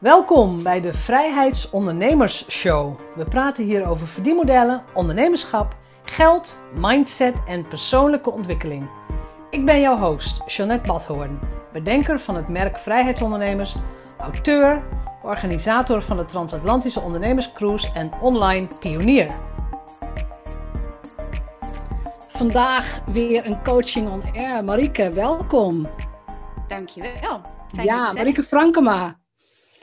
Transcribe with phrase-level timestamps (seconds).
[0.00, 2.98] Welkom bij de Vrijheidsondernemers Show.
[3.14, 8.88] We praten hier over verdienmodellen, ondernemerschap, geld, mindset en persoonlijke ontwikkeling.
[9.50, 11.38] Ik ben jouw host, Jeanette Badhoorn,
[11.72, 13.74] bedenker van het merk Vrijheidsondernemers,
[14.18, 14.82] auteur,
[15.22, 19.32] organisator van de Transatlantische Ondernemerscruise en online pionier.
[22.18, 24.64] Vandaag weer een coaching on air.
[24.64, 25.88] Marike, welkom.
[26.68, 27.40] Dankjewel.
[27.74, 29.18] Fijn ja, Marike Frankema.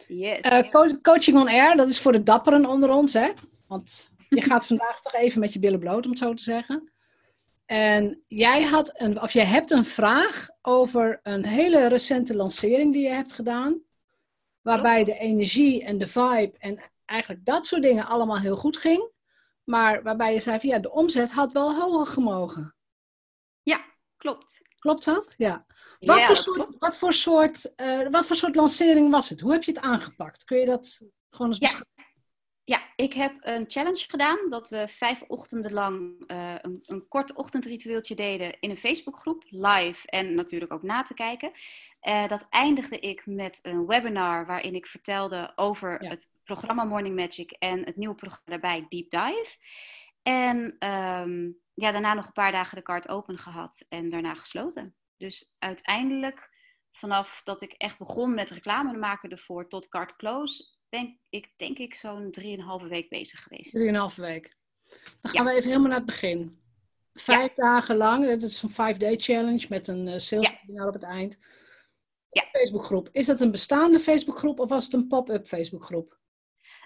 [0.07, 0.39] Yes.
[0.71, 3.31] Uh, coaching on air, dat is voor de dapperen onder ons, hè?
[3.67, 6.91] Want je gaat vandaag toch even met je billen bloot, om het zo te zeggen.
[7.65, 13.03] En jij, had een, of jij hebt een vraag over een hele recente lancering die
[13.03, 13.81] je hebt gedaan.
[14.61, 19.09] Waarbij de energie en de vibe en eigenlijk dat soort dingen allemaal heel goed ging.
[19.63, 22.75] Maar waarbij je zei van ja, de omzet had wel hoger gemogen.
[23.63, 23.85] Ja,
[24.17, 24.61] klopt.
[24.85, 25.33] Klopt dat?
[25.37, 25.65] Ja.
[25.99, 29.41] Wat, voor, soort, wat, voor, soort, uh, wat voor soort lancering was het?
[29.41, 30.43] Hoe heb je het aangepakt?
[30.43, 31.93] Kun je dat gewoon eens beschrijven?
[32.63, 37.33] Ja, ik heb een challenge gedaan dat we vijf ochtenden lang uh, een, een, kort
[37.33, 41.51] ochtendritueeltje deden in een Facebookgroep, live en natuurlijk ook na te kijken.
[42.01, 47.51] Uh, dat eindigde ik met een webinar waarin ik vertelde over het programma Morning Magic
[47.51, 49.57] en het nieuwe programma daarbij Deep Dive.
[50.27, 54.95] En um, ja, daarna nog een paar dagen de kaart open gehad en daarna gesloten.
[55.17, 56.49] Dus uiteindelijk,
[56.91, 61.77] vanaf dat ik echt begon met reclame maken ervoor tot card close, ben ik denk
[61.77, 63.71] ik zo'n drieënhalve week bezig geweest.
[63.71, 64.55] Drieënhalve week.
[65.21, 66.59] Dan gaan we even helemaal naar het begin.
[67.13, 71.39] Vijf dagen lang, dat is een five-day challenge met een uh, sales op het eind.
[72.29, 72.43] Ja.
[72.51, 73.09] Facebookgroep.
[73.11, 76.19] Is dat een bestaande Facebookgroep of was het een pop-up Facebookgroep?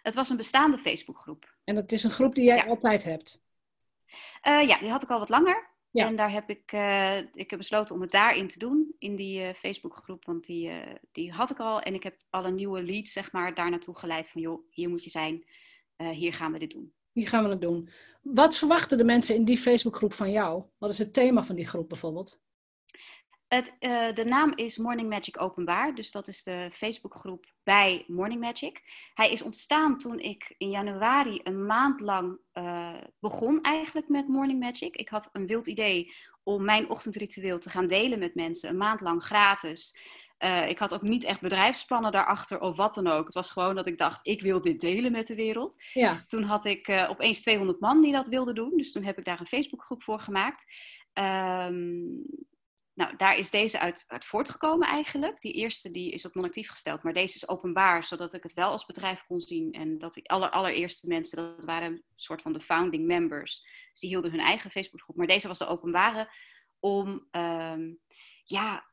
[0.02, 1.56] Het was een bestaande Facebookgroep.
[1.64, 3.42] En dat is een groep die jij altijd hebt?
[4.48, 5.68] Uh, ja, die had ik al wat langer.
[5.92, 6.06] Ja.
[6.06, 9.42] En daar heb ik, uh, ik heb besloten om het daarin te doen, in die
[9.42, 10.26] uh, Facebookgroep.
[10.26, 10.72] Want die,
[11.12, 11.82] die had ik al.
[11.82, 14.30] En ik heb alle nieuwe leads, zeg maar, daar naartoe geleid.
[14.30, 15.46] Van joh, hier moet je zijn.
[16.12, 16.94] hier gaan we dit doen.
[17.12, 17.90] Hier gaan we het doen.
[18.22, 20.64] Wat verwachten de mensen in die Facebookgroep van jou?
[20.78, 22.40] Wat is het thema van die groep bijvoorbeeld?
[23.50, 28.42] Het, uh, de naam is Morning Magic Openbaar, dus dat is de Facebookgroep bij Morning
[28.42, 28.82] Magic.
[29.14, 34.60] Hij is ontstaan toen ik in januari een maand lang uh, begon eigenlijk met Morning
[34.60, 34.96] Magic.
[34.96, 39.02] Ik had een wild idee om mijn ochtendritueel te gaan delen met mensen, een maand
[39.02, 39.98] lang gratis.
[40.40, 43.26] Uh, ik had ook niet echt bedrijfsplannen daarachter of wat dan ook.
[43.26, 45.84] Het was gewoon dat ik dacht, ik wil dit delen met de wereld.
[45.94, 46.24] Ja.
[46.28, 49.40] Toen had ik opeens 200 man die dat wilden doen, dus toen heb ik daar
[49.40, 50.66] een Facebookgroep voor gemaakt.
[51.14, 52.26] Um,
[53.00, 55.42] nou, daar is deze uit, uit voortgekomen eigenlijk.
[55.42, 58.70] Die eerste die is op non-actief gesteld, maar deze is openbaar, zodat ik het wel
[58.70, 59.72] als bedrijf kon zien.
[59.72, 63.62] En dat die aller, allereerste mensen, dat waren een soort van de founding members.
[63.92, 65.16] Dus die hielden hun eigen Facebookgroep.
[65.16, 66.30] Maar deze was de openbare
[66.80, 68.00] om, um,
[68.44, 68.86] ja,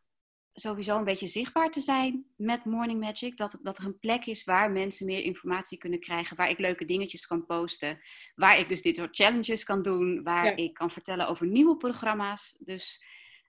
[0.53, 3.37] sowieso een beetje zichtbaar te zijn met Morning Magic.
[3.37, 6.37] Dat, dat er een plek is waar mensen meer informatie kunnen krijgen.
[6.37, 8.01] Waar ik leuke dingetjes kan posten.
[8.35, 10.23] Waar ik dus dit soort challenges kan doen.
[10.23, 12.57] Waar ik kan vertellen over nieuwe programma's.
[12.59, 13.05] Dus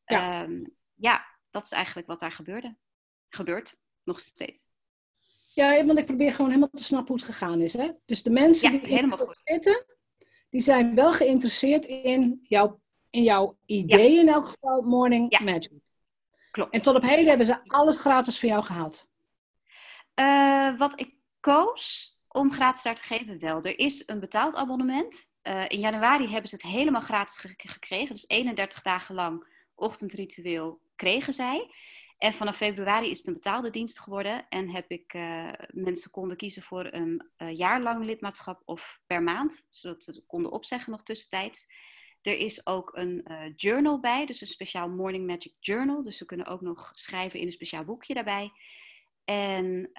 [0.10, 0.44] ja.
[0.44, 0.64] Ehm,
[0.96, 2.76] ja, dat is eigenlijk wat daar gebeurde.
[3.30, 4.68] Gebeurt, nog steeds.
[5.54, 7.74] Ja, want ik probeer gewoon helemaal te snappen hoe het gegaan is.
[7.74, 7.92] Hè?
[8.06, 9.38] Dus de mensen die helemaal goed.
[9.40, 9.86] zitten,
[10.50, 12.80] die zijn wel geïnteresseerd in, jouw,
[13.10, 15.72] in jouw idee in elk geval, Morning Magic.
[16.52, 16.74] Klopt.
[16.74, 19.08] En tot op heden hebben ze alles gratis van jou gehaald.
[20.20, 23.62] Uh, wat ik koos om gratis daar te geven, wel.
[23.62, 25.32] Er is een betaald abonnement.
[25.44, 28.16] Uh, in januari hebben ze het helemaal gratis gekregen.
[28.16, 31.72] Dus 31 dagen lang ochtendritueel kregen zij.
[32.18, 36.38] En vanaf februari is het een betaalde dienst geworden en heb ik uh, mensen konden
[36.38, 41.68] kiezen voor een uh, jaarlang lidmaatschap of per maand, zodat ze konden opzeggen nog tussentijds.
[42.22, 46.04] Er is ook een uh, journal bij, dus een speciaal Morning Magic Journal.
[46.04, 48.52] Dus ze kunnen ook nog schrijven in een speciaal boekje daarbij.
[49.26, 49.90] En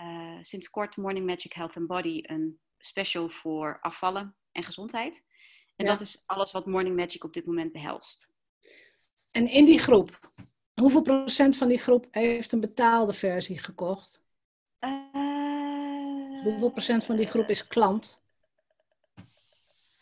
[0.43, 5.25] sinds kort Morning Magic Health and Body, een special voor afvallen en gezondheid.
[5.77, 8.37] En dat is alles wat Morning Magic op dit moment behelst.
[9.31, 10.33] En in die groep,
[10.75, 14.23] hoeveel procent van die groep heeft een betaalde versie gekocht?
[14.81, 18.23] Uh, hoeveel procent van die groep is klant?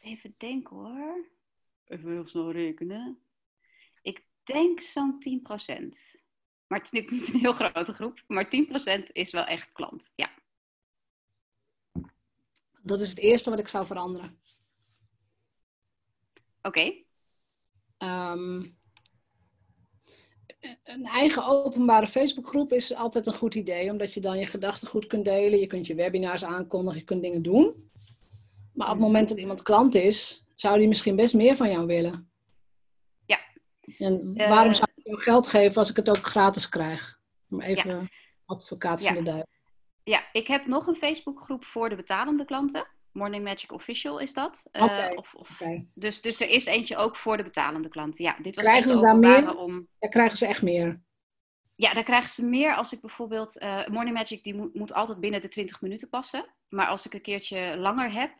[0.00, 1.26] Even denken hoor.
[1.84, 3.18] Even heel snel rekenen.
[4.02, 6.24] Ik denk zo'n 10 procent.
[6.66, 8.22] Maar het is niet een heel grote groep.
[8.26, 8.46] Maar
[9.00, 10.30] 10% is wel echt klant, ja.
[12.82, 14.40] Dat is het eerste wat ik zou veranderen.
[16.62, 16.68] Oké.
[16.68, 17.06] Okay.
[17.98, 18.70] Um, ehm,
[20.84, 25.06] een eigen openbare Facebookgroep is altijd een goed idee, omdat je dan je gedachten goed
[25.06, 25.58] kunt delen.
[25.58, 27.90] Je kunt je webinars aankondigen, je kunt dingen doen.
[28.72, 31.86] Maar op het moment dat iemand klant is, zou die misschien best meer van jou
[31.86, 32.30] willen.
[33.26, 33.38] Ja.
[33.98, 37.18] En waarom zou ik jou geld geven als ik het ook gratis krijg?
[37.50, 38.10] Om even
[38.46, 39.48] advocaat van de duivel.
[40.04, 42.86] Ja, ik heb nog een Facebookgroep voor de betalende klanten.
[43.16, 44.68] Morning Magic Official is dat.
[44.72, 45.14] Uh, okay.
[45.14, 45.62] of, of,
[45.94, 48.24] dus, dus er is eentje ook voor de betalende klanten.
[48.24, 49.56] Ja, dit was krijgen ze daar meer?
[49.56, 49.88] Om...
[49.98, 51.00] Ja, krijgen ze echt meer?
[51.74, 53.62] Ja, daar krijgen ze meer als ik bijvoorbeeld...
[53.62, 56.46] Uh, Morning Magic die moet, moet altijd binnen de 20 minuten passen.
[56.68, 58.30] Maar als ik een keertje langer heb,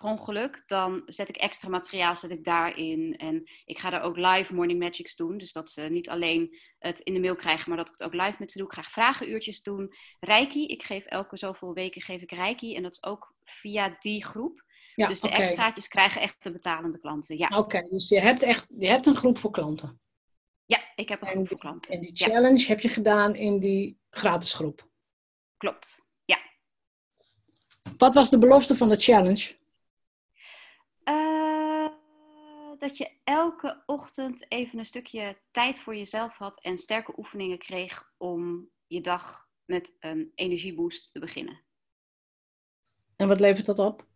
[0.00, 3.16] ongeluk, dan zet ik extra materiaal zet ik daarin.
[3.16, 5.38] En ik ga daar ook live morning magics doen.
[5.38, 8.22] Dus dat ze niet alleen het in de mail krijgen, maar dat ik het ook
[8.22, 8.66] live met ze doe.
[8.66, 9.94] Ik ga vragenuurtjes doen.
[10.20, 12.76] Reiki, ik geef elke zoveel weken geef ik Reiki.
[12.76, 14.64] En dat is ook via die groep.
[14.94, 17.38] Ja, dus de extraatjes krijgen echt de betalende klanten.
[17.38, 17.48] Ja.
[17.58, 20.00] Oké, dus je hebt echt je hebt een groep voor klanten.
[20.66, 21.92] Ja, ik heb een groep voor klanten.
[21.92, 24.88] En die challenge heb je gedaan in die gratis groep.
[25.56, 26.38] Klopt, ja.
[27.96, 29.56] Wat was de belofte van de challenge?
[31.04, 31.90] Uh,
[32.84, 38.12] dat je elke ochtend even een stukje tijd voor jezelf had en sterke oefeningen kreeg
[38.16, 41.60] om je dag met een energieboost te beginnen.
[43.16, 44.06] En wat levert dat op?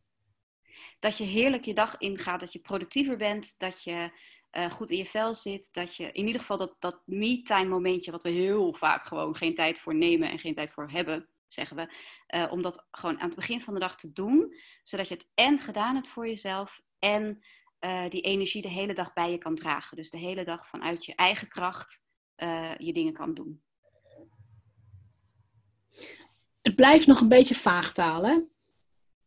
[0.98, 4.10] Dat je heerlijk je dag ingaat, dat je productiever bent, dat je
[4.52, 8.10] uh, goed in je vel zit, dat je in ieder geval dat, dat me-time momentje,
[8.10, 11.76] wat we heel vaak gewoon geen tijd voor nemen en geen tijd voor hebben, zeggen
[11.76, 11.94] we.
[12.36, 14.54] Uh, om dat gewoon aan het begin van de dag te doen,
[14.84, 17.42] zodat je het en gedaan hebt voor jezelf en
[17.80, 19.96] uh, die energie de hele dag bij je kan dragen.
[19.96, 22.02] Dus de hele dag vanuit je eigen kracht
[22.36, 23.62] uh, je dingen kan doen.
[26.62, 28.38] Het blijft nog een beetje vaag hè?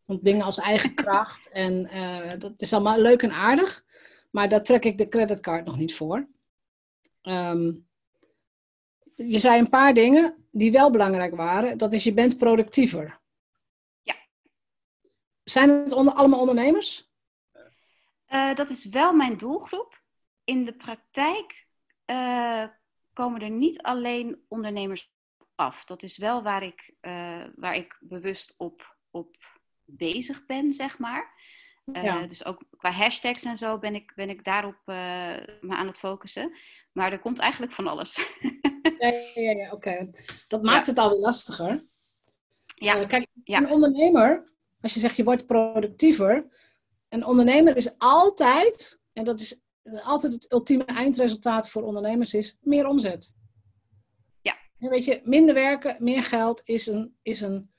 [0.05, 1.89] Want dingen als eigen kracht en
[2.39, 3.85] dat is allemaal leuk en aardig,
[4.31, 6.27] maar daar trek ik de creditcard nog niet voor.
[7.21, 7.89] Um,
[9.15, 11.77] je zei een paar dingen die wel belangrijk waren.
[11.77, 13.19] Dat is, je bent productiever.
[14.01, 14.15] Ja.
[15.43, 17.10] Zijn het onder, allemaal ondernemers?
[18.31, 20.01] Uh, dat is wel mijn doelgroep.
[20.43, 21.67] In de praktijk
[22.05, 22.63] uh,
[23.13, 25.13] komen er niet alleen ondernemers
[25.55, 25.85] af.
[25.85, 29.35] Dat is wel waar ik, uh, waar ik bewust op, op
[29.85, 31.39] bezig ben, zeg maar.
[31.93, 32.27] Ja.
[32.27, 36.55] Dus ook qua hashtags en zo ben ik, ben ik daarop me aan het focussen.
[36.91, 38.15] Maar er komt eigenlijk van alles.
[38.99, 40.09] ja, ja, ja oké.
[40.47, 41.85] Dat maakt het alweer lastiger.
[42.75, 43.05] Ja.
[43.05, 44.51] Kijk, een ondernemer,
[44.81, 46.45] als je zegt je wordt productiever,
[47.11, 49.61] een ondernemer is altijd, en dat is
[50.03, 53.35] altijd het ultieme eindresultaat voor ondernemers, is meer omzet.
[54.41, 54.57] Ja.
[54.77, 57.71] En weet je, minder werken, meer geld is een, is een,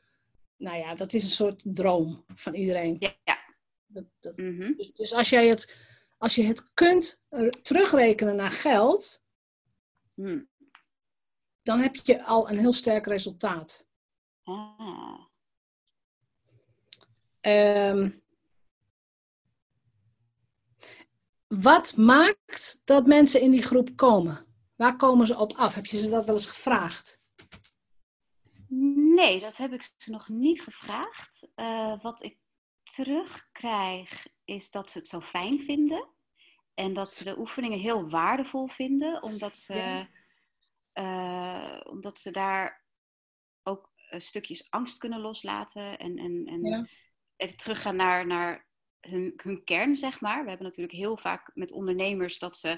[0.57, 2.97] nou ja, dat is een soort droom van iedereen.
[2.99, 3.15] Ja.
[3.25, 3.39] ja.
[3.87, 4.77] Dat, dat, mm -hmm.
[4.77, 5.91] dus, dus als jij het
[6.23, 7.21] als je het kunt
[7.63, 9.23] terugrekenen naar geld,
[10.15, 10.49] hmm.
[11.63, 13.87] dan heb je al een heel sterk resultaat.
[14.43, 15.21] Ah.
[17.41, 18.22] Um,
[21.61, 24.47] wat maakt dat mensen in die groep komen?
[24.77, 25.75] Waar komen ze op af?
[25.75, 27.21] Heb je ze dat wel eens gevraagd?
[29.15, 31.49] Nee, dat heb ik ze nog niet gevraagd.
[31.57, 32.39] Uh, wat ik
[32.83, 36.09] terugkrijg, is dat ze het zo fijn vinden.
[36.75, 40.07] En dat ze de oefeningen heel waardevol vinden, omdat ze,
[40.95, 42.85] uh, omdat ze daar
[43.63, 45.99] ook uh, stukjes angst kunnen loslaten.
[45.99, 46.87] En, en, en ja.
[47.37, 48.71] even teruggaan naar, naar
[49.09, 50.43] hun, hun kern, zeg maar.
[50.43, 52.69] We hebben natuurlijk heel vaak met ondernemers dat ze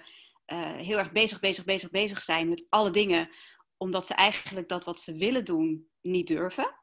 [0.46, 3.30] uh, heel erg bezig, bezig, bezig, bezig zijn met alle dingen,
[3.76, 6.74] omdat ze eigenlijk dat wat ze willen doen niet durven.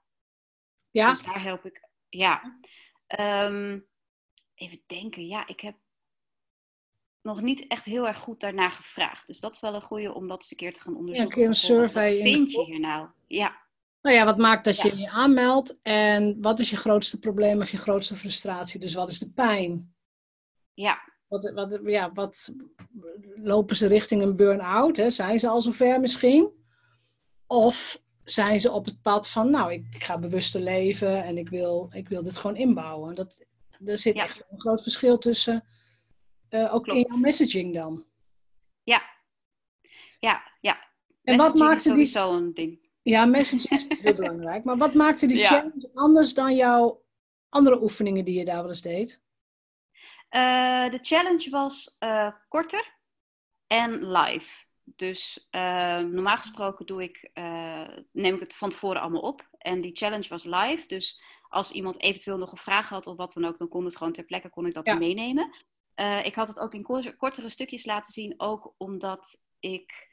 [0.91, 1.11] Ja.
[1.11, 1.89] Dus daar help ik.
[2.09, 2.59] Ja.
[3.19, 3.87] Um,
[4.55, 5.27] even denken.
[5.27, 5.75] Ja, ik heb
[7.21, 9.27] nog niet echt heel erg goed daarnaar gevraagd.
[9.27, 11.23] Dus dat is wel een goede om dat eens een keer te gaan onderzoeken.
[11.23, 12.13] Ja, een keer een survey.
[12.13, 13.09] Wat vind je hier nou?
[13.27, 13.69] Ja.
[14.01, 17.71] Nou ja, wat maakt dat je je aanmeldt en wat is je grootste probleem of
[17.71, 18.79] je grootste frustratie?
[18.79, 19.93] Dus wat is de pijn?
[20.73, 21.09] Ja.
[21.27, 22.53] Wat, wat, ja, wat
[23.35, 25.01] lopen ze richting een burn-out?
[25.07, 26.49] Zijn ze al zover misschien?
[27.47, 31.89] Of zijn ze op het pad van, nou, ik, ga bewuster leven en ik wil,
[31.93, 33.15] ik wil dit gewoon inbouwen?
[33.15, 33.45] Dat,
[33.85, 35.63] er zit echt een groot verschil tussen,
[36.49, 36.99] uh, ook Klopt.
[36.99, 38.05] in jouw messaging dan.
[38.83, 39.01] Ja,
[40.19, 40.87] ja, ja.
[41.23, 42.07] En wat maakte die...
[42.07, 42.89] sowieso een ding.
[43.01, 44.63] Ja, messaging is heel belangrijk.
[44.63, 45.47] Maar wat maakte die ja.
[45.47, 47.03] challenge anders dan jouw
[47.49, 49.21] andere oefeningen die je daar wel eens deed?
[50.31, 52.97] Uh, de challenge was uh, korter
[53.67, 54.65] en live.
[54.83, 55.61] Dus uh,
[55.99, 57.29] normaal gesproken doe ik,
[58.11, 59.47] neem ik het van tevoren allemaal op.
[59.57, 60.87] En die challenge was live.
[60.87, 63.97] Dus als iemand eventueel nog een vraag had of wat dan ook, dan kon het
[63.97, 64.93] gewoon ter plekke kon ik dat ja.
[64.93, 65.55] meenemen.
[66.23, 70.09] Ik had het ook in kortere stukjes laten zien, ook omdat ik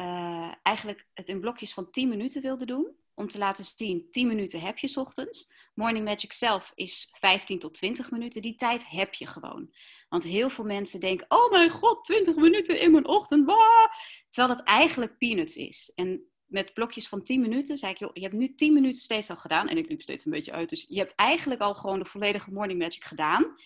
[0.00, 2.96] uh, eigenlijk het in blokjes van 10 minuten wilde doen.
[3.14, 5.52] Om te laten zien, 10 minuten heb je ochtends.
[5.74, 8.42] Morning Magic zelf is 15 tot 20 minuten.
[8.42, 9.74] Die tijd heb je gewoon.
[10.08, 13.46] Want heel veel mensen denken, oh mijn god, 20 minuten in mijn ochtend.
[13.46, 13.88] Bah!
[14.30, 15.92] Terwijl dat eigenlijk peanuts is.
[15.94, 17.78] En met blokjes van 10 minuten.
[17.78, 19.68] Zei ik, joh, je hebt nu 10 minuten steeds al gedaan.
[19.68, 20.68] En ik liep steeds een beetje uit.
[20.68, 23.56] Dus je hebt eigenlijk al gewoon de volledige morning magic gedaan.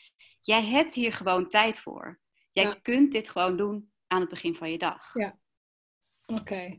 [0.40, 2.20] Jij hebt hier gewoon tijd voor.
[2.52, 5.14] Jij kunt dit gewoon doen aan het begin van je dag.
[5.14, 5.38] Ja.
[6.30, 6.78] Oké.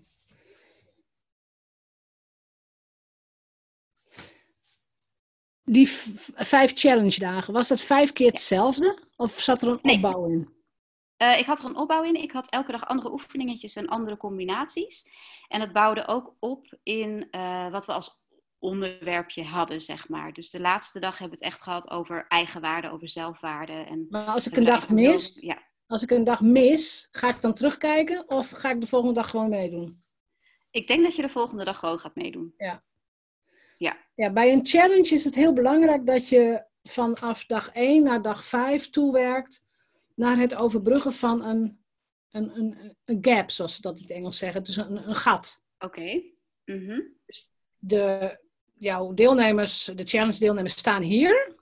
[5.64, 5.88] Die
[6.36, 9.00] vijf challenge dagen, was dat vijf keer hetzelfde?
[9.16, 10.60] Of zat er een opbouw in?
[11.18, 12.16] Uh, ik had er een opbouw in.
[12.16, 15.08] Ik had elke dag andere oefeningetjes en andere combinaties.
[15.48, 18.20] En het bouwde ook op in uh, wat we als
[18.60, 20.34] onderwerpje hadden, zeg maar.
[20.34, 23.74] Dus de laatste dag hebben we het echt gehad over eigenwaarde, over zelfwaarde.
[23.74, 25.71] En maar als ik een dag mis, ja.
[25.92, 29.30] Als ik een dag mis, ga ik dan terugkijken of ga ik de volgende dag
[29.30, 30.04] gewoon meedoen?
[30.70, 32.54] Ik denk dat je de volgende dag gewoon gaat meedoen.
[32.58, 32.84] Ja.
[33.78, 33.98] Ja.
[34.14, 38.46] ja, bij een challenge is het heel belangrijk dat je vanaf dag 1 naar dag
[38.46, 39.64] 5 toewerkt
[40.16, 41.80] naar het overbruggen van een,
[42.32, 44.64] een, een, een gap, zoals ze dat in het Engels zeggen.
[44.64, 45.64] Dus een, een gat.
[45.80, 46.22] Oké.
[46.66, 47.02] Mhm.
[47.26, 48.38] dus de,
[48.78, 51.60] jouw deelnemers, de challenge deelnemers staan hier.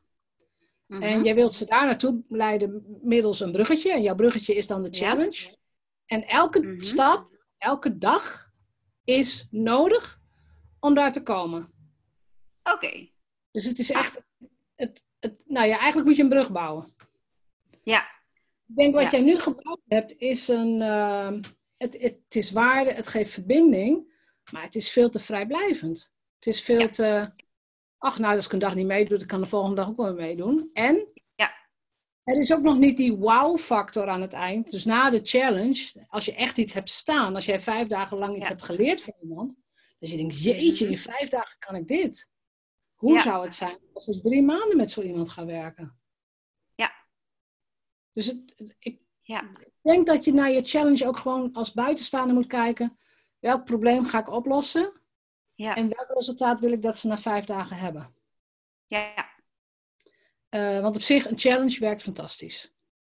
[0.90, 1.02] Mhm.
[1.02, 3.92] En jij wilt ze daar naartoe leiden middels een bruggetje.
[3.92, 5.58] En jouw bruggetje is dan de challenge.
[6.06, 6.82] En elke mhm.
[6.82, 8.52] stap, elke dag
[9.04, 10.20] is nodig
[10.80, 11.72] om daar te komen.
[12.64, 13.10] Oké.
[13.52, 14.24] Dus het is echt,
[14.76, 16.86] het, het, nou ja, eigenlijk moet je een brug bouwen.
[17.84, 18.02] Ja.
[18.68, 21.32] Ik denk wat jij nu gebouwd hebt, is een, uh,
[21.78, 24.14] het, het, is waarde, het geeft verbinding,
[24.52, 26.12] maar het is veel te vrijblijvend.
[26.36, 27.32] Het is veel te,
[28.00, 30.14] ach nou, als ik een dag niet meedoe, dan kan de volgende dag ook wel
[30.14, 30.70] meedoen.
[30.74, 31.52] En ja.
[32.24, 34.72] er is ook nog niet die wow-factor aan het eind.
[34.72, 38.38] Dus na de challenge, als je echt iets hebt staan, als jij vijf dagen lang
[38.38, 39.56] iets hebt geleerd van iemand,
[40.00, 42.32] dus je denkt, jeetje, in vijf dagen kan ik dit.
[42.96, 46.00] Hoe zou het zijn als ik drie maanden met zo iemand ga werken?
[46.76, 46.92] Ja.
[48.14, 49.50] Dus het, ik, ja.
[49.82, 52.98] denk dat je naar je challenge ook gewoon als buitenstaander moet kijken.
[53.40, 54.99] Welk probleem ga ik oplossen?
[55.60, 55.76] Ja.
[55.76, 58.14] En welk resultaat wil ik dat ze na vijf dagen hebben?
[58.88, 59.30] Ja.
[60.50, 62.74] Uh, want op zich, een challenge werkt fantastisch.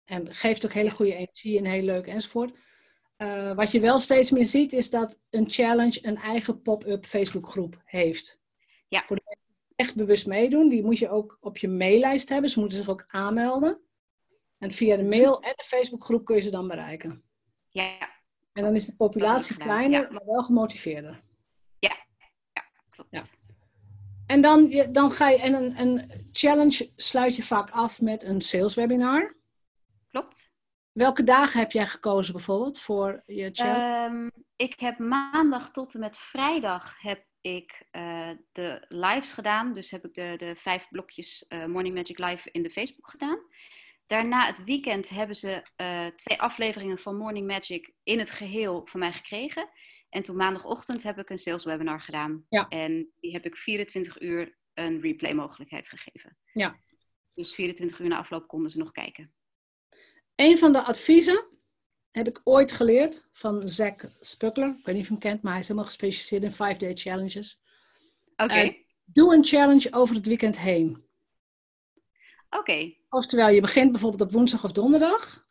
[0.04, 2.58] En geeft ook hele goede energie en heel leuk enzovoort.
[3.16, 7.82] Uh, wat je wel steeds meer ziet, is dat een challenge een eigen pop-up Facebookgroep
[7.84, 8.40] heeft.
[8.88, 9.02] Ja.
[9.06, 9.36] Voor de
[9.76, 12.50] echt bewust meedoen, die moet je ook op je maillijst hebben.
[12.50, 13.80] Ze moeten zich ook aanmelden.
[14.58, 17.22] En via de mail en de Facebookgroep kun je ze dan bereiken.
[17.68, 18.18] Ja.
[18.52, 21.20] En dan is de populatie kleiner, maar wel gemotiveerder.
[21.78, 21.96] Ja,
[22.52, 23.08] ja klopt.
[23.10, 23.24] Ja.
[24.30, 28.40] En dan, dan ga je, en een, een challenge sluit je vaak af met een
[28.40, 29.34] sales webinar.
[30.10, 30.50] Klopt.
[30.92, 34.14] Welke dagen heb jij gekozen bijvoorbeeld voor je challenge?
[34.14, 39.72] Um, ik heb maandag tot en met vrijdag heb ik uh, de lives gedaan.
[39.72, 43.38] Dus heb ik de, de vijf blokjes uh, Morning Magic Live in de Facebook gedaan.
[44.06, 49.00] Daarna het weekend hebben ze uh, twee afleveringen van Morning Magic in het geheel van
[49.00, 49.68] mij gekregen.
[50.10, 52.46] En toen maandagochtend heb ik een sales webinar gedaan.
[52.48, 52.68] Ja.
[52.68, 56.36] En die heb ik 24 uur een replay mogelijkheid gegeven.
[56.52, 56.80] Ja.
[57.34, 59.32] Dus 24 uur na afloop konden ze nog kijken.
[60.34, 61.44] Een van de adviezen
[62.10, 64.68] heb ik ooit geleerd van Zack Spuckler.
[64.68, 67.60] Ik weet niet of je hem kent, maar hij is helemaal gespecialiseerd in 5-day challenges.
[68.32, 68.42] Oké.
[68.42, 68.66] Okay.
[68.66, 68.74] Uh,
[69.04, 70.90] doe een challenge over het weekend heen.
[72.50, 72.58] Oké.
[72.58, 73.00] Okay.
[73.08, 75.48] Oftewel, je begint bijvoorbeeld op woensdag of donderdag.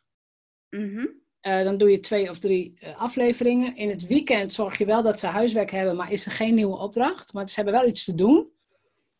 [0.70, 1.22] Mm -hmm.
[1.42, 3.76] Uh, dan doe je twee of drie uh, afleveringen.
[3.76, 6.76] In het weekend zorg je wel dat ze huiswerk hebben, maar is er geen nieuwe
[6.76, 7.32] opdracht.
[7.32, 8.50] Maar ze hebben wel iets te doen.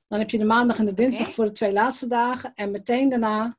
[0.09, 1.35] Dan heb je de maandag en de dinsdag okay.
[1.35, 2.53] voor de twee laatste dagen.
[2.55, 3.59] En meteen daarna,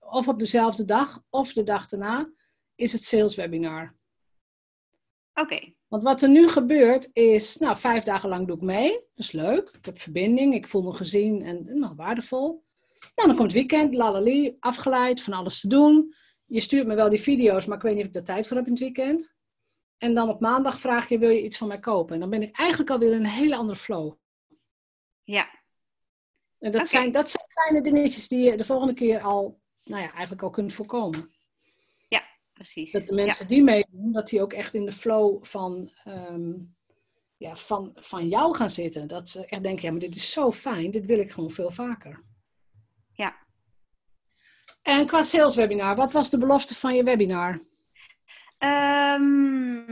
[0.00, 2.30] of op dezelfde dag of de dag daarna,
[2.74, 3.94] is het sales webinar.
[5.34, 5.54] Oké.
[5.54, 5.76] Okay.
[5.88, 8.90] Want wat er nu gebeurt is, nou, vijf dagen lang doe ik mee.
[8.90, 9.70] Dat is leuk.
[9.78, 12.64] Ik heb verbinding, ik voel me gezien en nou, waardevol.
[13.14, 16.14] Nou, dan komt het weekend, lalali, afgeleid, van alles te doen.
[16.46, 18.56] Je stuurt me wel die video's, maar ik weet niet of ik er tijd voor
[18.56, 19.34] heb in het weekend.
[19.98, 22.14] En dan op maandag vraag je, wil je iets van mij kopen?
[22.14, 24.14] En dan ben ik eigenlijk alweer in een hele andere flow.
[25.22, 25.48] Ja.
[26.58, 26.86] En dat, okay.
[26.86, 30.50] zijn, dat zijn kleine dingetjes die je de volgende keer al, nou ja, eigenlijk al
[30.50, 31.34] kunt voorkomen.
[32.54, 32.92] Precies.
[32.92, 33.54] Dat de mensen ja.
[33.54, 36.76] die meedoen, dat die ook echt in de flow van, um,
[37.36, 39.08] ja, van, van jou gaan zitten.
[39.08, 41.70] Dat ze echt denken, ja, maar dit is zo fijn, dit wil ik gewoon veel
[41.70, 42.20] vaker.
[44.84, 47.52] En qua sales webinar, wat was de belofte van je webinar?
[48.58, 49.86] Um,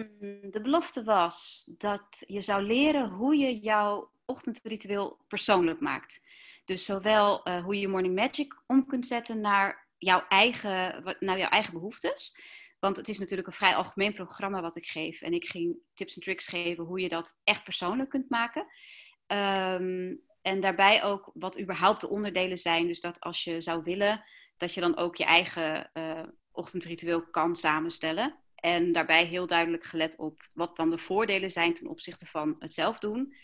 [0.51, 6.23] de belofte was dat je zou leren hoe je jouw ochtendritueel persoonlijk maakt.
[6.65, 11.49] Dus zowel uh, hoe je Morning Magic om kunt zetten naar jouw eigen, naar jouw
[11.49, 12.37] eigen behoeftes.
[12.79, 15.21] Want het is natuurlijk een vrij algemeen programma wat ik geef.
[15.21, 18.67] En ik ging tips en tricks geven hoe je dat echt persoonlijk kunt maken.
[19.27, 22.87] Um, en daarbij ook wat überhaupt de onderdelen zijn.
[22.87, 24.25] Dus dat als je zou willen,
[24.63, 28.35] dat je dan ook je eigen uh, ochtendritueel kan samenstellen.
[28.55, 32.73] En daarbij heel duidelijk gelet op wat dan de voordelen zijn ten opzichte van het
[32.73, 33.35] zelf doen.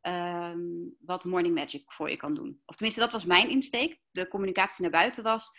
[0.00, 0.58] Ehm,
[0.98, 2.62] wat Morning Magic voor je kan doen.
[2.66, 4.00] Of tenminste, dat was mijn insteek.
[4.10, 5.50] De communicatie naar buiten was,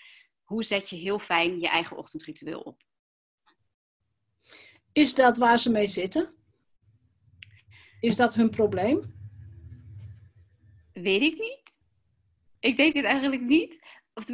[0.44, 2.84] hoe zet je heel fijn je eigen ochtendritueel op?
[4.92, 6.34] Is dat waar ze mee zitten?
[8.00, 9.14] Is dat hun probleem?
[10.92, 11.80] Weet ik niet.
[12.60, 13.86] Ik denk het eigenlijk niet.
[14.14, 14.26] Of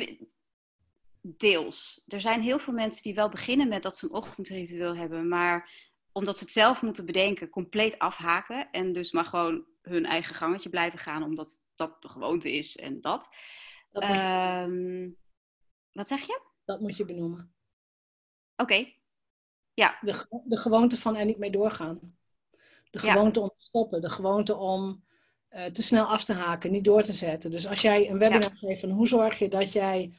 [1.27, 2.03] deels.
[2.08, 5.70] Er zijn heel veel mensen die wel beginnen met dat ze een ochtendritueel hebben, maar
[6.12, 10.70] omdat ze het zelf moeten bedenken, compleet afhaken en dus maar gewoon hun eigen gangetje
[10.70, 13.29] blijven gaan, omdat dat de gewoonte is en dat.
[13.91, 15.10] dat ehm,
[15.91, 16.41] wat zeg je?
[16.65, 17.53] Dat moet je benoemen.
[18.55, 18.94] Oké.
[19.74, 19.98] Ja.
[20.01, 22.17] De, de gewoonte van er niet mee doorgaan.
[22.91, 24.01] De gewoonte om te stoppen.
[24.01, 25.03] De gewoonte om
[25.50, 27.51] uh, te snel af te haken, niet door te zetten.
[27.51, 30.17] Dus als jij een webinar geeft van hoe zorg je dat jij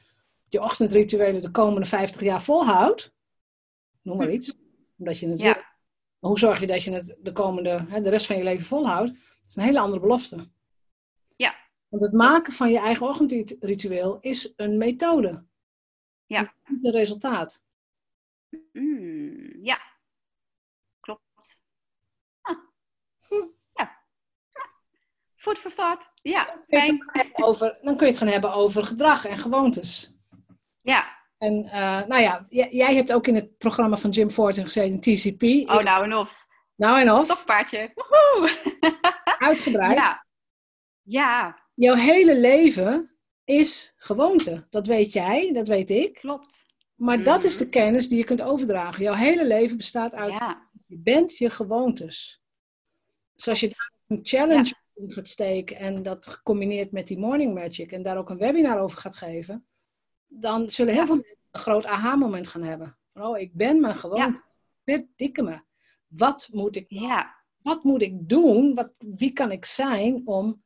[0.49, 3.13] je ochtendrituelen de komende 50 jaar volhoudt,
[4.03, 4.33] noem maar hm.
[4.33, 4.55] iets,
[4.99, 5.55] omdat je het ja.
[6.19, 8.67] Maar hoe zorg je dat je het de komende, hè, de rest van je leven
[8.67, 9.13] volhoudt?
[9.13, 10.51] Dat is een hele andere belofte.
[11.37, 11.55] Ja.
[11.89, 15.45] Want het maken van je eigen ochtendritueel is een methode.
[16.27, 16.55] Ja.
[16.65, 17.65] Niet een resultaat.
[18.73, 19.79] Mm, ja,
[21.01, 21.61] klopt.
[22.41, 22.59] Ah.
[23.21, 23.49] Hm.
[23.75, 24.03] Ja.
[25.35, 26.11] Food for thought.
[26.23, 26.65] Ja.
[27.33, 30.16] Over, dan kun je het gaan hebben over gedrag en gewoontes.
[30.87, 31.15] Ja.
[31.39, 35.43] En uh, nou ja, jij hebt ook in het programma van Jim Fortin gezeten, TCP.
[35.43, 36.47] Oh, nou en of.
[36.75, 37.25] Nou en of.
[37.25, 37.93] Stokpaardje.
[39.39, 39.97] Uitgebreid.
[39.97, 40.27] Ja.
[41.03, 41.63] Ja.
[41.75, 44.67] Jouw hele leven is gewoonte.
[44.71, 46.15] Dat weet jij, dat weet ik.
[46.15, 46.67] Klopt.
[46.95, 47.73] Maar dat is de mhm.
[47.73, 49.03] kennis die je kunt overdragen.
[49.03, 50.39] Jouw hele leven bestaat uit.
[50.39, 50.69] Ja.
[50.87, 52.43] Je bent je gewoontes.
[53.35, 57.55] Dus als je daar een challenge in gaat steken en dat gecombineerd met die morning
[57.55, 59.67] magic en daar ook een webinar over gaat geven,
[60.29, 62.99] dan zullen heel veel mensen een groot aha-moment gaan hebben.
[63.15, 64.43] oh, ik ben mijn gewoonte.
[64.85, 65.05] Ja.
[65.17, 65.61] dikke me.
[66.07, 67.35] Wat moet ik, ja.
[67.63, 68.75] wat moet ik doen?
[68.75, 70.63] Wat, wie kan ik zijn om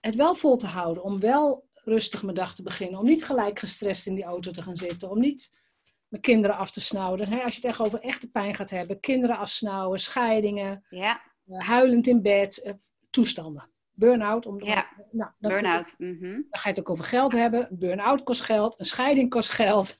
[0.00, 1.02] het wel vol te houden?
[1.02, 2.98] Om wel rustig mijn dag te beginnen.
[2.98, 5.10] Om niet gelijk gestrest in die auto te gaan zitten.
[5.10, 5.62] Om niet
[6.08, 7.20] mijn kinderen af te snauwen.
[7.20, 9.00] Als je het echt over echte pijn gaat hebben.
[9.00, 10.84] Kinderen afsnauwen, scheidingen.
[10.88, 11.20] Ja.
[11.46, 12.62] Eh, huilend in bed.
[12.62, 12.72] Eh,
[13.10, 13.73] toestanden.
[13.94, 14.46] Burn-out.
[14.46, 15.94] Om, ja, nou, burn-out.
[15.98, 16.20] Mhm.
[16.20, 17.68] Dan ga je het ook over geld hebben.
[17.70, 18.78] Burn-out kost geld.
[18.78, 19.96] Een scheiding kost geld.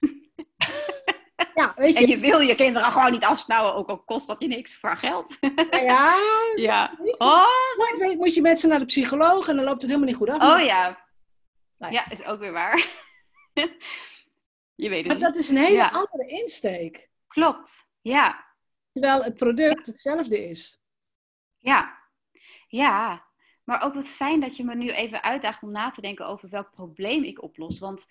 [1.54, 1.98] ja, weet je.
[1.98, 4.96] En je wil je kinderen gewoon niet afsnauwen, ook al kost dat je niks voor
[4.96, 5.38] geld.
[5.70, 6.14] ja,
[6.54, 6.98] ja.
[7.18, 7.46] Oh.
[7.76, 10.28] Moet, moet je met ze naar de psycholoog en dan loopt het helemaal niet goed
[10.28, 10.58] af.
[10.58, 11.02] Oh ja.
[11.78, 12.10] Ja.
[12.10, 12.76] is ook weer waar.
[14.74, 17.10] je weet het Maar dat is een hele andere insteek.
[17.26, 18.44] Klopt, ja.
[18.92, 20.80] Terwijl het product hetzelfde is.
[21.58, 21.98] Ja,
[22.66, 23.24] ja.
[23.64, 26.48] Maar ook wat fijn dat je me nu even uitdaagt om na te denken over
[26.48, 27.78] welk probleem ik oplos.
[27.78, 28.06] Want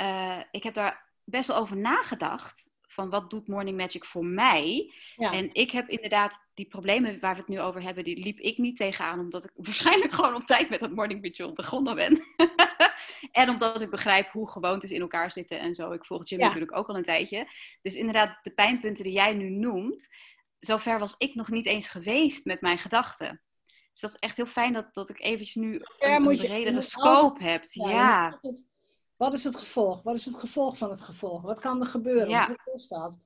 [0.00, 2.70] uh, ik heb daar best wel over nagedacht.
[2.82, 4.92] Van wat doet Morning Magic voor mij?
[5.16, 5.32] Ja.
[5.32, 8.58] En ik heb inderdaad die problemen waar we het nu over hebben, die liep ik
[8.58, 9.18] niet tegenaan.
[9.18, 12.24] Omdat ik waarschijnlijk gewoon op tijd met dat Morning Ritual begonnen ben.
[13.32, 15.92] en omdat ik begrijp hoe gewoontes in elkaar zitten en zo.
[15.92, 17.48] Ik volg je natuurlijk ook al een tijdje.
[17.82, 20.16] Dus inderdaad, de pijnpunten die jij nu noemt,
[20.58, 23.40] zover was ik nog niet eens geweest met mijn gedachten.
[24.00, 27.44] Dus dat is echt heel fijn dat, dat ik eventjes nu een, een bredere scope
[27.44, 27.64] heb.
[27.64, 28.40] Ja.
[29.16, 30.02] wat is het gevolg?
[30.02, 31.42] Wat is het gevolg van het gevolg?
[31.42, 32.28] Wat kan er gebeuren?
[32.28, 32.48] Ja.
[32.48, 33.18] Wat is dat?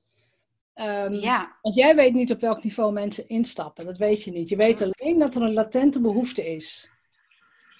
[0.75, 1.57] Um, ja.
[1.61, 3.85] Want jij weet niet op welk niveau mensen instappen.
[3.85, 4.49] Dat weet je niet.
[4.49, 6.89] Je weet alleen dat er een latente behoefte is.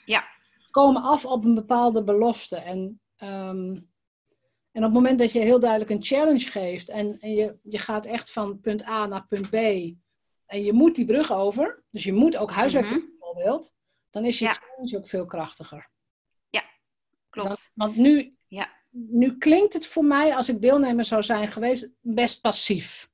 [0.06, 0.24] Ja.
[0.72, 2.56] Komen af op een bepaalde belofte.
[2.56, 3.90] En, um,
[4.72, 7.80] en op het moment dat je heel duidelijk een challenge geeft en, en je, je
[7.80, 9.56] gaat echt van punt A naar punt B
[10.54, 13.08] en je moet die brug over, dus je moet ook huiswerk doen mhm.
[13.10, 13.74] bijvoorbeeld,
[14.10, 15.90] dan is je challenge ook veel krachtiger.
[16.50, 16.64] Ja,
[17.30, 17.72] klopt.
[17.76, 18.70] want nu, ja.
[18.90, 23.10] nu klinkt het voor mij, als ik deelnemer zou zijn geweest, best passief.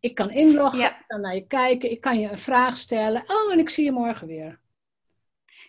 [0.00, 3.22] Ik kan inloggen, ik kan naar je kijken, ik kan je een vraag stellen.
[3.26, 4.60] Oh, en ik zie je morgen weer.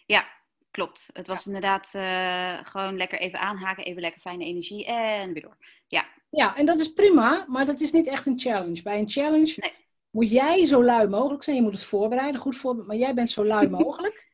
[0.06, 0.28] Ja,
[0.72, 1.10] klopt.
[1.14, 5.58] Het was inderdaad uh, gewoon lekker even aanhaken, even lekker fijne energie en weer door.
[5.88, 6.06] Ja.
[6.30, 8.82] Ja, en dat is prima, maar dat is niet echt een challenge.
[8.82, 9.85] Bij een challenge nee
[10.16, 11.56] moet jij zo lui mogelijk zijn.
[11.56, 14.32] Je moet het voorbereiden, goed voorbereiden, maar jij bent zo lui mogelijk.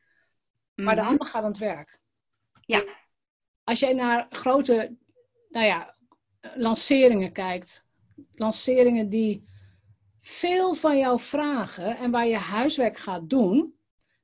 [0.74, 1.10] Maar de mhm.
[1.10, 2.00] ander gaat aan het werk.
[2.60, 2.84] Ja.
[3.64, 4.96] Als jij naar grote,
[5.48, 5.96] nou ja,
[6.54, 7.86] lanceringen kijkt,
[8.34, 9.44] lanceringen die
[10.20, 13.76] veel van jou vragen en waar je huiswerk gaat doen,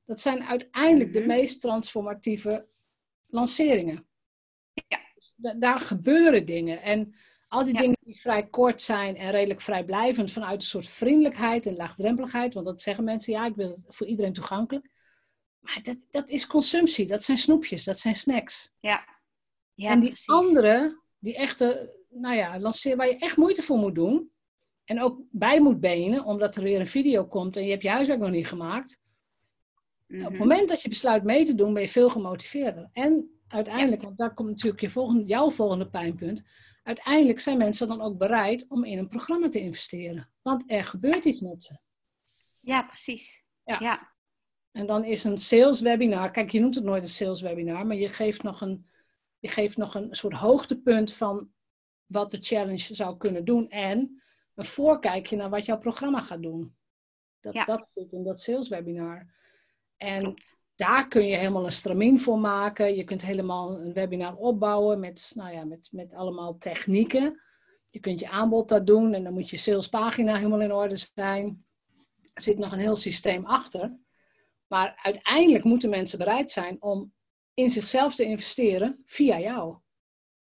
[0.05, 1.27] dat zijn uiteindelijk de mhm.
[1.27, 2.67] meest transformatieve
[3.27, 4.07] lanceringen.
[4.87, 4.99] Ja.
[5.15, 6.81] Dus daar gebeuren dingen.
[6.81, 7.15] En
[7.49, 11.75] al die dingen die vrij kort zijn en redelijk vrijblijvend vanuit een soort vriendelijkheid en
[11.75, 12.53] laagdrempeligheid.
[12.53, 14.89] Want dat zeggen mensen, ja, ik wil het voor iedereen toegankelijk.
[15.59, 18.71] Maar dat, dat is consumptie, dat zijn snoepjes, dat zijn snacks.
[18.79, 19.05] Ja.
[19.73, 23.95] ja en die andere, die echte, nou ja, lanceer, waar je echt moeite voor moet
[23.95, 24.31] doen.
[24.85, 27.89] en ook bij moet benen, omdat er weer een video komt en je hebt je
[27.89, 29.01] huiswerk nog niet gemaakt.
[30.07, 30.37] Op het Mhm.
[30.37, 32.89] moment dat je besluit mee te doen, ben je veel gemotiveerder.
[32.93, 36.43] En uiteindelijk, want daar komt natuurlijk je volgende, jouw volgende pijnpunt.
[36.83, 40.29] Uiteindelijk zijn mensen dan ook bereid om in een programma te investeren.
[40.41, 41.77] Want er gebeurt iets met ze.
[42.61, 43.43] Ja, precies.
[43.63, 43.79] Ja.
[43.79, 44.11] ja.
[44.71, 47.95] En dan is een sales webinar, kijk, je noemt het nooit een sales webinar, maar
[47.95, 48.89] je geeft nog een,
[49.39, 51.51] je geeft nog een soort hoogtepunt van
[52.05, 53.69] wat de challenge zou kunnen doen.
[53.69, 54.21] En
[54.55, 56.77] een voorkijkje naar wat jouw programma gaat doen.
[57.39, 57.63] Dat, Ja.
[57.63, 59.33] dat zit in dat sales webinar.
[59.97, 60.58] En Klopt.
[60.79, 62.95] Daar kun je helemaal een stramien voor maken.
[62.95, 67.41] Je kunt helemaal een webinar opbouwen met, nou ja, met, met allemaal technieken.
[67.89, 71.65] Je kunt je aanbod daar doen en dan moet je salespagina helemaal in orde zijn.
[72.33, 73.97] Er zit nog een heel systeem achter.
[74.67, 77.13] Maar uiteindelijk moeten mensen bereid zijn om
[77.53, 79.77] in zichzelf te investeren via jou.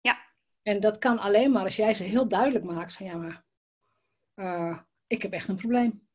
[0.01, 0.17] Ja.
[0.61, 3.45] En dat kan alleen maar als jij ze heel duidelijk maakt van ja, maar
[4.33, 6.07] eh, ik heb echt een probleem.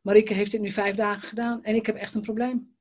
[0.00, 2.73] Marieke heeft dit nu vijf dagen gedaan en ik heb echt een probleem.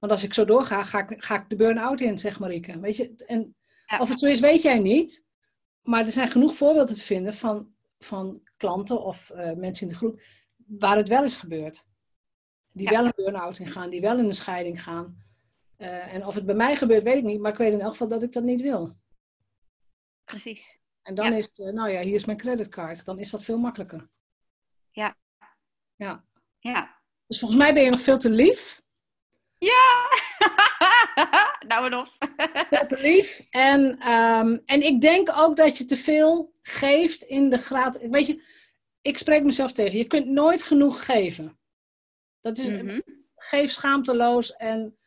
[0.00, 2.80] Want als ik zo doorga, ga ik, ga ik de burn-out in, zegt Marieke.
[2.80, 3.14] Weet je?
[3.26, 3.54] En
[3.86, 3.98] Ja.
[3.98, 5.26] of het zo is, weet jij niet.
[5.82, 9.98] Maar er zijn genoeg voorbeelden te vinden van, van klanten of eh, mensen in de
[9.98, 10.20] groep
[10.66, 11.86] waar het wel is gebeurd.
[12.72, 12.96] Die Ja.
[12.96, 15.22] wel een burn-out ingaan, die wel in een scheiding gaan.
[15.76, 17.40] Eh, en of het bij mij gebeurt, weet ik niet.
[17.40, 18.96] Maar ik weet in elk geval dat ik dat niet wil.
[20.24, 20.78] Precies.
[21.02, 21.36] En dan Ja.
[21.36, 23.04] is, eh, nou ja, hier is mijn creditcard.
[23.04, 24.08] Dan is dat veel makkelijker.
[24.90, 25.16] Ja.
[25.96, 26.24] Ja.
[26.58, 26.98] Ja.
[27.26, 28.82] Dus volgens mij ben je nog veel te lief.
[29.60, 30.08] Ja!
[31.68, 32.16] nou en of.
[32.70, 33.46] Veel te lief.
[33.50, 37.98] En, ehm, en ik denk ook dat je te veel geeft in de graad.
[37.98, 38.44] Weet je,
[39.00, 39.98] ik spreek mezelf tegen.
[39.98, 41.58] Je kunt nooit genoeg geven.
[42.40, 43.00] Dat is, Mhm.
[43.36, 44.98] Geef schaamteloos en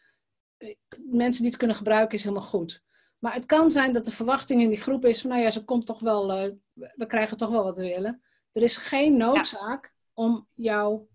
[0.58, 0.76] eh,
[1.10, 2.84] mensen die het kunnen gebruiken is helemaal goed.
[3.20, 5.64] Maar het kan zijn dat de verwachting in die groep is van, nou ja, ze
[5.64, 8.24] komt toch wel, eh, we krijgen toch wel wat we willen.
[8.52, 11.08] Er is geen noodzaak om jou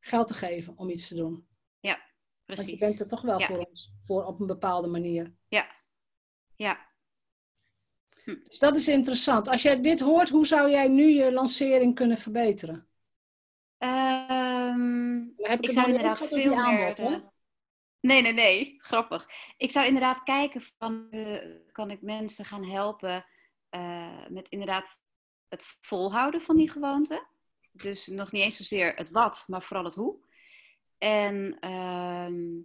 [0.00, 1.46] geld te geven om iets te doen.
[2.46, 3.46] Want je bent er toch wel Ja.
[3.46, 5.34] voor ons, voor op een bepaalde manier.
[5.48, 5.72] Ja.
[8.24, 9.48] Dus dat is interessant.
[9.48, 12.88] Als jij dit hoort, hoe zou jij nu je lancering kunnen verbeteren?
[13.78, 17.08] Ehm, heb ik, ik zou inderdaad veel aanbod, meer...
[17.10, 17.14] hè?
[17.14, 17.22] eh,
[18.00, 18.74] Nee, nee, nee.
[18.78, 19.28] Grappig.
[19.56, 21.10] Ik zou inderdaad kijken van...
[21.10, 23.24] eh, kan ik mensen gaan helpen
[23.68, 24.98] eh, met inderdaad
[25.48, 27.26] het volhouden van die gewoonte?
[27.72, 30.16] Dus nog niet eens zozeer het wat, maar vooral het hoe.
[30.98, 32.60] En ehm,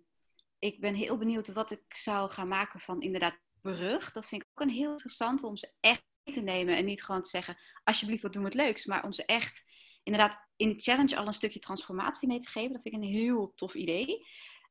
[0.59, 4.11] ik ben heel benieuwd wat ik zou gaan maken van inderdaad brug.
[4.11, 6.77] Dat vind ik ook een heel interessant om ze echt te nemen.
[6.77, 8.85] En niet gewoon te zeggen, alsjeblieft, wat doen we het leuks.
[8.85, 9.65] Maar om ze echt
[10.03, 12.73] inderdaad in de challenge al een stukje transformatie mee te geven.
[12.73, 14.27] Dat vind ik een heel tof idee.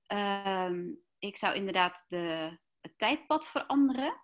[0.06, 0.84] Ehm,
[1.18, 4.20] ik zou inderdaad de, het tijdpad veranderen.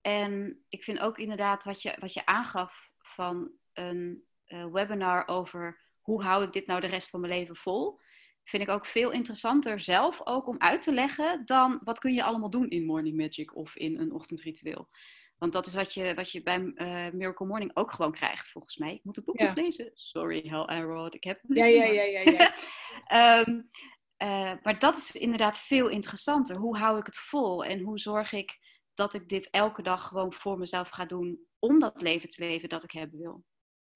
[0.00, 5.80] En ik vind ook inderdaad wat je, wat je aangaf van een eh, webinar over
[6.02, 7.98] hoe hou ik dit nou de rest van mijn leven vol.
[8.44, 12.24] Vind ik ook veel interessanter zelf ook om uit te leggen dan wat kun je
[12.24, 14.88] allemaal doen in Morning Magic of in een ochtendritueel.
[15.38, 18.76] Want dat is wat je, wat je bij eh, Miracle Morning ook gewoon krijgt, volgens
[18.76, 18.94] mij.
[18.94, 19.46] Ik moet het boek Ja.
[19.46, 19.90] nog lezen.
[19.94, 22.52] Sorry, Hell Arrow, ik heb het Ja, niet ja, ja, ja.
[23.08, 23.44] ja.
[24.62, 26.56] Maar dat is inderdaad veel interessanter.
[26.56, 28.58] Hoe hou ik het vol en hoe zorg ik
[28.94, 32.68] dat ik dit elke dag gewoon voor mezelf ga doen om dat leven te leven
[32.68, 33.44] dat ik hebben wil?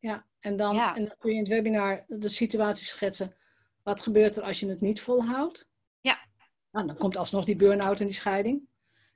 [0.04, 0.94] Ja, en dan, Ja.
[0.94, 3.34] en dan kun je in het webinar de situatie schetsen.
[3.82, 5.68] Wat gebeurt er als je het niet volhoudt?
[6.00, 6.18] Ja.
[6.70, 8.68] Nou, dan komt alsnog die burn-out en die scheiding.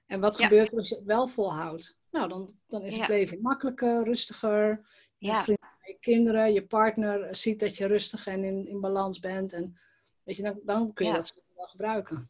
[0.07, 0.47] En wat Ja.
[0.47, 1.97] gebeurt er als je het wel volhoudt?
[2.11, 3.15] Nou, dan, dan is het Ja.
[3.15, 4.87] leven makkelijker, rustiger.
[5.19, 5.43] Je Ja.
[5.43, 9.53] vrienden, je kinderen, je partner ziet dat je rustig en in, in balans bent.
[9.53, 9.79] En
[10.23, 11.19] weet je, dan, dan kun je Ja.
[11.19, 12.29] dat wel gebruiken.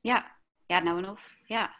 [0.00, 1.34] Ja, ja nou en of.
[1.46, 1.76] Ja.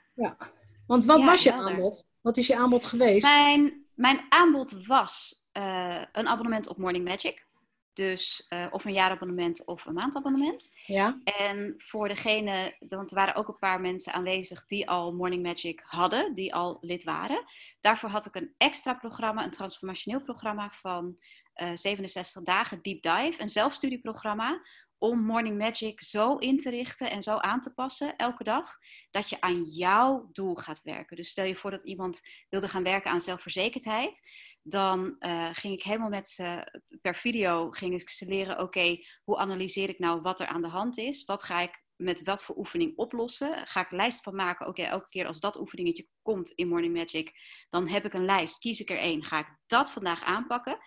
[0.87, 2.07] Want wat Ja, was je aanbod?
[2.20, 3.27] Wat is je aanbod geweest?
[3.33, 7.46] Mijn, mijn aanbod was eh, een abonnement op Morning Magic.
[7.92, 10.70] Dus eh, of een jaarabonnement of een maandabonnement.
[10.87, 15.42] Ja, En voor degene, want er waren ook een paar mensen aanwezig die al Morning
[15.42, 17.44] Magic hadden, die al lid waren.
[17.80, 21.16] Daarvoor had ik een extra programma, een transformationeel programma van
[21.52, 24.61] eh, 67 dagen Deep Dive, een zelfstudieprogramma
[24.98, 28.78] om Morning Magic zo in te richten en zo aan te passen elke dag,
[29.11, 31.16] dat je aan jouw doel gaat werken.
[31.16, 34.20] Dus stel je voor dat iemand wilde gaan werken aan zelfverzekerdheid,
[34.62, 39.37] dan eh, ging ik helemaal met ze per video ging ik ze leren, oké, hoe
[39.37, 41.24] analyseer ik nou wat er aan de hand is?
[41.24, 43.66] Wat ga ik met wat voor oefening oplossen?
[43.66, 44.66] Ga ik een lijst van maken?
[44.66, 47.33] Oké, elke keer als dat oefeningetje komt in Morning Magic,
[47.68, 48.59] dan heb ik een lijst.
[48.59, 49.24] Kies ik er één.
[49.24, 50.78] Ga ik dat vandaag aanpakken?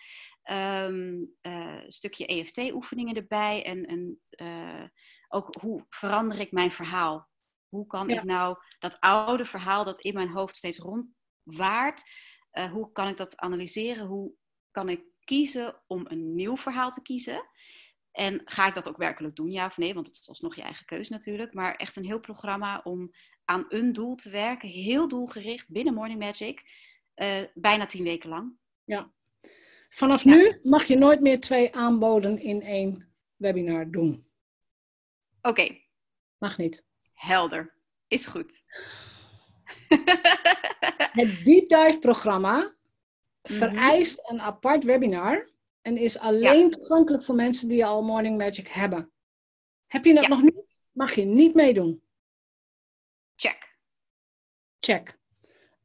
[0.50, 1.36] Een
[1.88, 3.64] stukje EFT-oefeningen erbij.
[3.64, 4.84] En, en eh,
[5.28, 7.28] ook hoe verander ik mijn verhaal?
[7.68, 8.16] Hoe kan Ja.
[8.16, 12.02] ik nou dat oude verhaal dat in mijn hoofd steeds rondwaart,
[12.50, 14.06] eh, hoe kan ik dat analyseren?
[14.06, 14.32] Hoe
[14.70, 17.46] kan ik kiezen om een nieuw verhaal te kiezen.
[18.12, 19.94] En ga ik dat ook werkelijk doen, ja of nee?
[19.94, 21.54] Want het is alsnog je eigen keus natuurlijk.
[21.54, 23.10] Maar echt een heel programma om
[23.44, 24.68] aan een doel te werken.
[24.68, 26.62] Heel doelgericht binnen Morning Magic.
[27.54, 28.52] Bijna tien weken lang.
[28.84, 29.12] Ja.
[29.88, 34.26] Vanaf nu mag je nooit meer twee aanboden in één webinar doen.
[35.42, 35.78] Oké.
[36.38, 36.84] Mag niet.
[37.12, 37.74] Helder.
[38.08, 38.62] Is goed.
[41.18, 43.52] Het Deep Dive programma mhm.
[43.52, 45.48] vereist een apart webinar
[45.82, 49.12] en is alleen toegankelijk voor mensen die al Morning Magic hebben.
[49.86, 50.80] Heb je dat nog niet?
[50.92, 52.02] Mag je niet meedoen.
[53.36, 53.76] Check.
[54.80, 55.18] Check.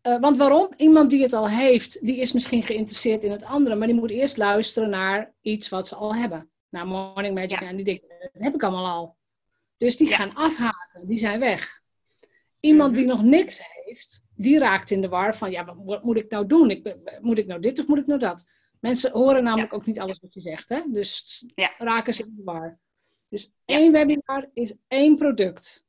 [0.08, 0.74] Uh, want waarom?
[0.78, 4.10] Iemand die het al heeft, die is misschien geïnteresseerd in het andere, maar die moet
[4.10, 6.50] eerst luisteren naar iets wat ze al hebben.
[6.70, 9.18] Naar Morning Magic en die denken, dat heb ik allemaal al.
[9.78, 11.82] Dus die gaan afhaken, die zijn weg.
[12.60, 13.00] Iemand mhm.
[13.00, 16.48] die nog niks heeft, die raakt in de war van, ja, wat, moet ik nou
[16.48, 16.70] doen?
[16.70, 18.46] Ik, moet ik nou dit of moet ik nou dat?
[18.80, 20.82] Mensen horen namelijk ook niet alles wat je zegt, hè?
[20.92, 21.46] dus
[21.78, 22.80] raken ze in de war.
[23.30, 25.86] Dus één webinar is één product.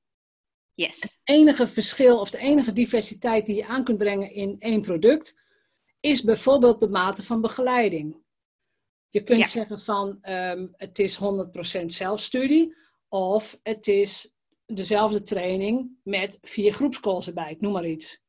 [0.74, 1.00] Yes.
[1.00, 5.42] Het enige verschil of de enige diversiteit die je aan kunt brengen in één product
[6.00, 8.22] is bijvoorbeeld de mate van begeleiding.
[9.08, 11.18] Je kunt zeggen van um, het is
[11.80, 12.76] 100% zelfstudie
[13.08, 14.34] of het is
[14.66, 18.22] dezelfde training met vier groepscalls erbij, ik noem maar iets.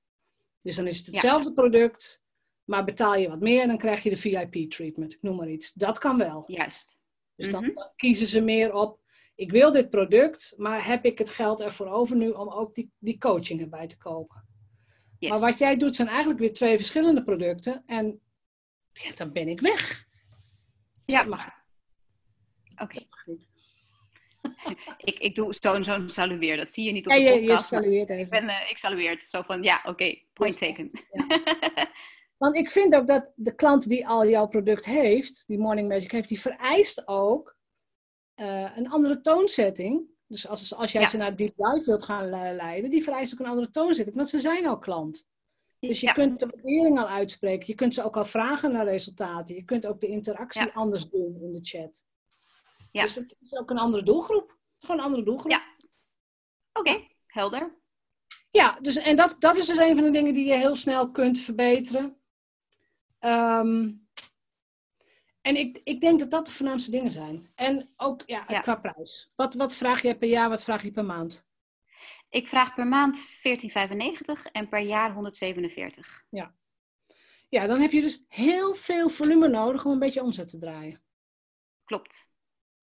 [0.62, 2.24] Dus dan is het hetzelfde product,
[2.64, 5.74] maar betaal je wat meer en dan krijg je de VIP-treatment, ik noem maar iets.
[5.74, 6.44] Dat kan wel.
[6.48, 7.00] Juist.
[7.36, 7.74] Dus dan, mhm.
[7.74, 9.00] dan kiezen ze meer op
[9.36, 12.91] ik wil dit product, maar heb ik het geld ervoor over nu om ook die,
[13.00, 14.43] die coaching erbij te kopen?
[15.19, 18.21] Maar wat jij doet zijn eigenlijk weer twee verschillende producten en
[18.91, 20.06] ja, dan ben ik weg.
[21.06, 21.24] Ja.
[21.24, 21.50] mag.
[22.76, 23.00] Oké.
[25.10, 27.69] ik, ik doe zo'n zo'n salueer, dat zie je niet op de ja, podcast.
[27.69, 28.24] Je salueert even.
[28.24, 30.91] Ik, ben, uh, ik salueert, zo van ja, oké, point taken.
[32.38, 36.12] Want ik vind ook dat de klant die al jouw product heeft, die Morning Magic
[36.12, 37.55] heeft, die vereist ook
[38.36, 40.13] uh, een andere toonzetting.
[40.28, 43.45] Dus als, als jij ze naar deep dive wilt gaan leiden, die vereist ook een
[43.45, 45.28] andere toonzetting, want ze zijn al klant.
[45.80, 47.67] Dus je kunt de waardering al uitspreken.
[47.67, 49.56] Je kunt ze ook al vragen naar resultaten.
[49.56, 52.06] Je kunt ook de interactie anders doen in de chat.
[52.91, 53.02] Ja.
[53.02, 54.48] Dus het is ook een andere doelgroep.
[54.50, 55.52] Het is gewoon een andere doelgroep.
[55.52, 55.62] Ja.
[56.74, 57.76] Oké, helder.
[58.52, 61.12] Ja, dus, en dat, dat is dus een van de dingen die je heel snel
[61.12, 62.21] kunt verbeteren.
[63.19, 64.05] Um,
[65.46, 67.52] en ik, ik denk dat dat de voornaamste dingen zijn.
[67.56, 69.32] En ook ja, qua prijs.
[69.36, 71.48] Wat, wat vraag je per jaar, wat vraag je per maand?
[72.30, 76.26] Ik vraag per maand 14,95 en per jaar 147.
[76.30, 76.56] Ja.
[77.50, 81.02] ja, dan heb je dus heel veel volume nodig om een beetje omzet te draaien.
[81.84, 82.32] Klopt.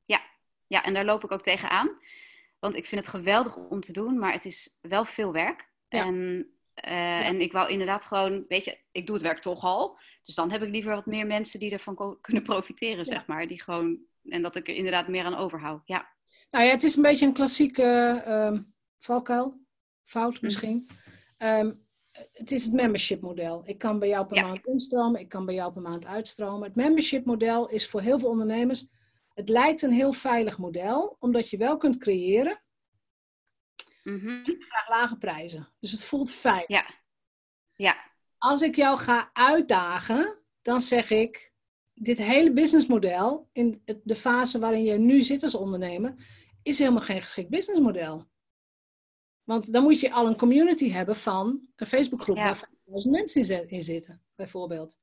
[0.02, 0.22] Ja,
[0.66, 1.98] ja en daar loop ik ook tegenaan.
[2.58, 5.70] Want ik vind het geweldig om te doen, maar het is wel veel werk.
[5.88, 6.04] Ja.
[6.04, 6.46] En,
[6.86, 9.98] uh, en ik wou inderdaad gewoon, weet je, ik doe het werk toch al.
[10.22, 13.46] Dus dan heb ik liever wat meer mensen die ervan kunnen profiteren, zeg maar.
[13.46, 15.82] Die gewoon, en dat ik er inderdaad meer aan overhoud.
[15.84, 16.10] Ja.
[16.50, 18.60] Nou ja, het is een beetje een klassieke uh,
[18.98, 19.60] valkuil.
[20.04, 20.44] Fout mhm.
[20.44, 20.88] misschien.
[21.36, 21.72] Ehm,
[22.32, 23.62] het is het membership model.
[23.64, 26.66] Ik kan bij jou per maand instromen, ik kan bij jou per maand uitstromen.
[26.66, 28.86] Het membership model is voor heel veel ondernemers,
[29.34, 32.61] het lijkt een heel veilig model, omdat je wel kunt creëren.
[34.02, 35.68] Mm Ik vraag lage prijzen.
[35.80, 36.64] Dus het voelt fijn.
[36.66, 36.86] Ja.
[37.74, 38.10] Ja
[38.42, 41.52] als ik jou ga uitdagen, dan zeg ik,
[41.94, 46.14] dit hele businessmodel, in de fase waarin je nu zit als ondernemer,
[46.62, 48.30] is helemaal geen geschikt businessmodel.
[49.44, 52.44] Want dan moet je al een community hebben van een Facebookgroep ja.
[52.44, 54.98] waar 5000 mensen in zitten, bijvoorbeeld.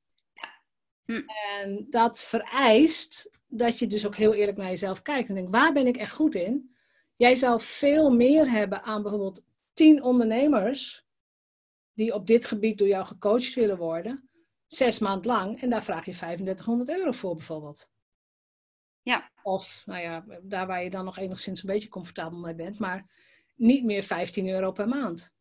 [1.04, 1.22] Hm.
[1.26, 5.72] En dat vereist dat je dus ook heel eerlijk naar jezelf kijkt en denkt, waar
[5.72, 6.76] ben ik echt goed in?
[7.20, 11.06] Jij zou veel meer hebben aan bijvoorbeeld 10 ondernemers
[11.92, 14.30] die op dit gebied door jou gecoacht willen worden,
[14.66, 17.90] zes maand lang, en daar vraag je 3500 euro voor bijvoorbeeld.
[19.02, 19.30] Ja.
[19.42, 23.10] Of, nou ja, daar waar je dan nog enigszins een beetje comfortabel mee bent, maar
[23.54, 25.34] niet meer 15 euro per maand.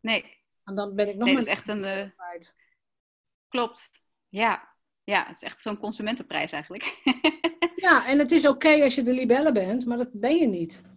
[0.00, 0.24] Nee.
[0.64, 1.44] En dan ben ik nog nee, maar...
[1.44, 1.84] Echt een...
[1.84, 2.10] Uh...
[3.48, 3.90] Klopt.
[4.28, 4.74] Ja.
[5.04, 7.00] Ja, het is echt zo'n consumentenprijs eigenlijk.
[7.86, 10.94] ja, en het is oké als je de libelle bent, maar dat ben je niet.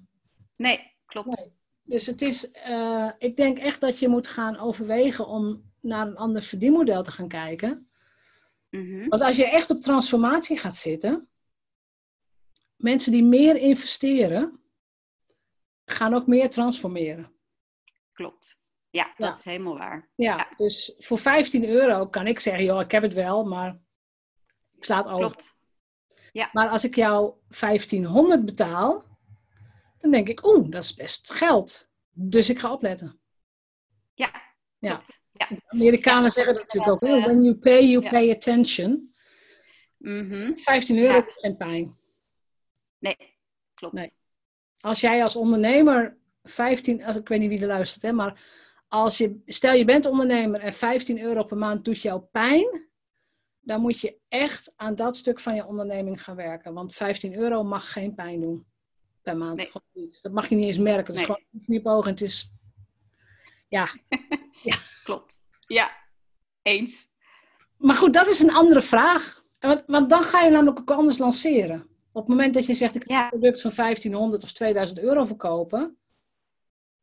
[0.61, 1.49] Nee, klopt.
[1.83, 6.17] Dus het is, uh, ik denk echt dat je moet gaan overwegen om naar een
[6.17, 7.89] ander verdienmodel te gaan kijken.
[8.69, 11.29] Mm Want als je echt op transformatie gaat zitten,
[12.75, 14.59] mensen die meer investeren,
[15.85, 17.31] gaan ook meer transformeren.
[18.11, 18.67] Klopt.
[18.89, 20.09] Ja, dat is helemaal waar.
[20.15, 23.79] Ja, ja, dus voor 15 euro kan ik zeggen, joh, ik heb het wel, maar
[24.75, 25.27] ik sla het over.
[25.27, 25.59] Klopt.
[26.31, 26.49] Ja.
[26.53, 29.08] Maar als ik jou 1500 betaal,
[29.99, 31.89] dan denk ik, oeh, dat is best geld.
[32.11, 33.19] Dus ik ga opletten.
[34.13, 34.31] Ja,
[34.77, 35.01] ja.
[35.31, 35.47] ja.
[35.47, 39.13] De Amerikanen zeggen dat natuurlijk ook, when you pay, you pay attention.
[39.97, 40.55] Mhm.
[40.55, 41.97] 15 euro is geen pijn.
[42.97, 43.17] Nee,
[43.73, 43.93] klopt.
[43.93, 44.11] Nee.
[44.79, 48.43] Als jij als ondernemer 15, als, ik weet niet wie er luistert, hè, maar
[48.87, 52.87] als je, stel je bent ondernemer en 15 euro per maand doet jou pijn,
[53.59, 56.73] dan moet je echt aan dat stuk van je onderneming gaan werken.
[56.73, 58.68] Want 15 euro mag geen pijn doen
[59.21, 59.57] per maand.
[59.57, 59.65] Nee.
[59.65, 60.21] Gewoon niet.
[60.21, 61.05] Dat mag je niet eens merken.
[61.05, 62.51] Het is gewoon een knipoog en het is,
[63.77, 63.87] ja.
[65.03, 65.39] Klopt.
[65.67, 65.91] Ja,
[66.61, 67.07] eens.
[67.77, 69.41] Maar goed, dat is een andere vraag.
[69.59, 71.87] Want, want dan ga je namelijk ook anders lanceren.
[72.11, 73.23] Op het moment dat je zegt, ik ga Ja.
[73.23, 75.97] een product van 1500 of 2000 euro verkopen,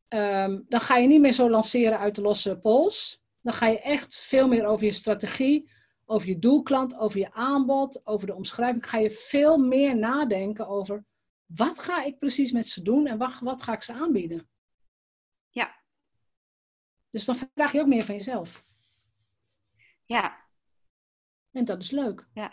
[0.08, 3.22] ehm, dan ga je niet meer zo lanceren uit de losse pols.
[3.42, 5.70] Dan ga je echt veel meer over je strategie,
[6.04, 8.88] over je doelklant, over je aanbod, over de omschrijving.
[8.88, 11.04] Ga je veel meer nadenken over
[11.46, 14.48] wat ga ik precies met ze doen en wat, wat ga ik ze aanbieden.
[15.50, 15.82] Ja.
[17.10, 18.64] Dus dan vraag je ook meer van jezelf.
[20.04, 20.44] Ja,
[21.52, 22.26] En dat is leuk.
[22.34, 22.52] Ja.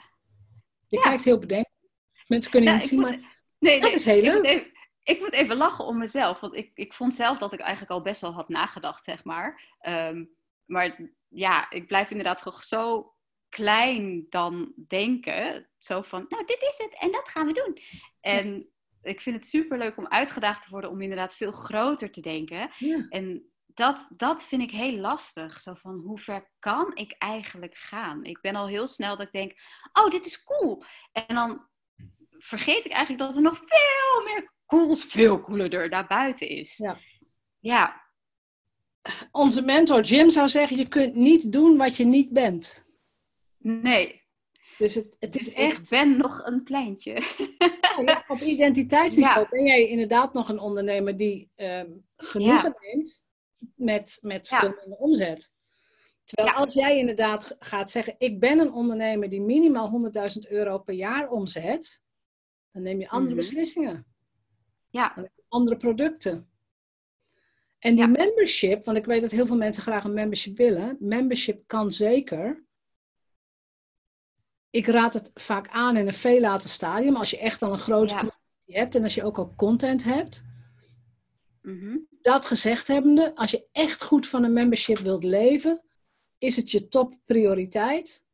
[0.87, 1.01] Je Ja.
[1.03, 1.89] kijkt heel bedenkelijk.
[2.27, 4.35] Mensen kunnen niet zien, moet- maar nee, dat nee, is heel ik leuk.
[4.35, 4.71] moet even-
[5.03, 8.01] ik moet even lachen om mezelf, want ik, ik vond zelf dat ik eigenlijk al
[8.01, 9.75] best wel had nagedacht, zeg maar.
[9.79, 10.25] Ehm,
[10.65, 13.13] maar ja, ik blijf inderdaad toch zo
[13.49, 15.69] klein dan denken.
[15.79, 17.77] Zo van, nou, dit is het en dat gaan we doen.
[18.19, 18.72] En
[19.03, 22.71] ik vind het superleuk om uitgedaagd te worden om inderdaad veel groter te denken.
[22.77, 23.05] Ja.
[23.09, 25.61] En dat, dat vind ik heel lastig.
[25.61, 28.23] Zo van, hoe ver kan ik eigenlijk gaan?
[28.23, 29.53] Ik ben al heel snel dat ik denk,
[29.93, 30.83] oh, dit is cool.
[31.11, 31.67] En dan
[32.29, 36.77] vergeet ik eigenlijk dat er nog veel meer cools, veel cooler er daarbuiten is.
[36.77, 36.99] Ja.
[37.59, 38.03] Ja,
[39.31, 42.87] Onze mentor Jim zou zeggen, je kunt niet doen wat je niet bent.
[43.57, 44.21] nee.
[44.77, 47.21] Dus het, het is Ik echt, ben nog een kleintje.
[48.05, 49.47] ja, op identiteitsniveau Ja.
[49.49, 53.25] ben jij inderdaad nog een ondernemer die ehm, genoegen neemt
[53.75, 55.51] met, met veel minder omzet.
[56.25, 60.11] Terwijl als jij inderdaad gaat zeggen, ik ben een ondernemer die minimaal
[60.45, 62.01] 100.000 euro per jaar omzet,
[62.71, 63.39] dan neem je andere Mhm.
[63.39, 64.05] beslissingen.
[64.89, 66.49] Ja, andere producten.
[67.79, 68.07] En die Ja.
[68.09, 70.95] membership, want ik weet dat heel veel mensen graag een membership willen.
[70.99, 72.63] Membership kan zeker.
[74.73, 77.15] Ik raad het vaak aan in een veel later stadium.
[77.15, 78.19] Als je echt al een grote Ja.
[78.19, 78.39] community
[78.79, 80.43] hebt en als je ook al content hebt.
[81.61, 81.97] mhm.
[82.21, 85.81] Dat gezegd hebbende, als je echt goed van een membership wilt leven,
[86.37, 88.25] is het je top prioriteit.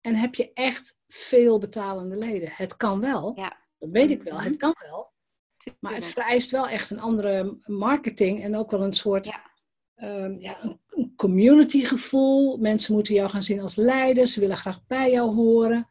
[0.00, 2.48] En heb je echt veel betalende leden.
[2.52, 3.32] Het kan wel.
[3.36, 3.56] Ja.
[3.78, 4.34] Dat weet ik wel.
[4.34, 4.44] Mhm.
[4.44, 5.12] Het kan wel.
[5.80, 9.50] Maar het vereist wel echt een andere marketing en ook wel een soort Ja.
[9.96, 12.56] Ehm, ja, een- een community gevoel.
[12.56, 15.88] Mensen moeten jou gaan zien als leider, ze willen graag bij jou horen.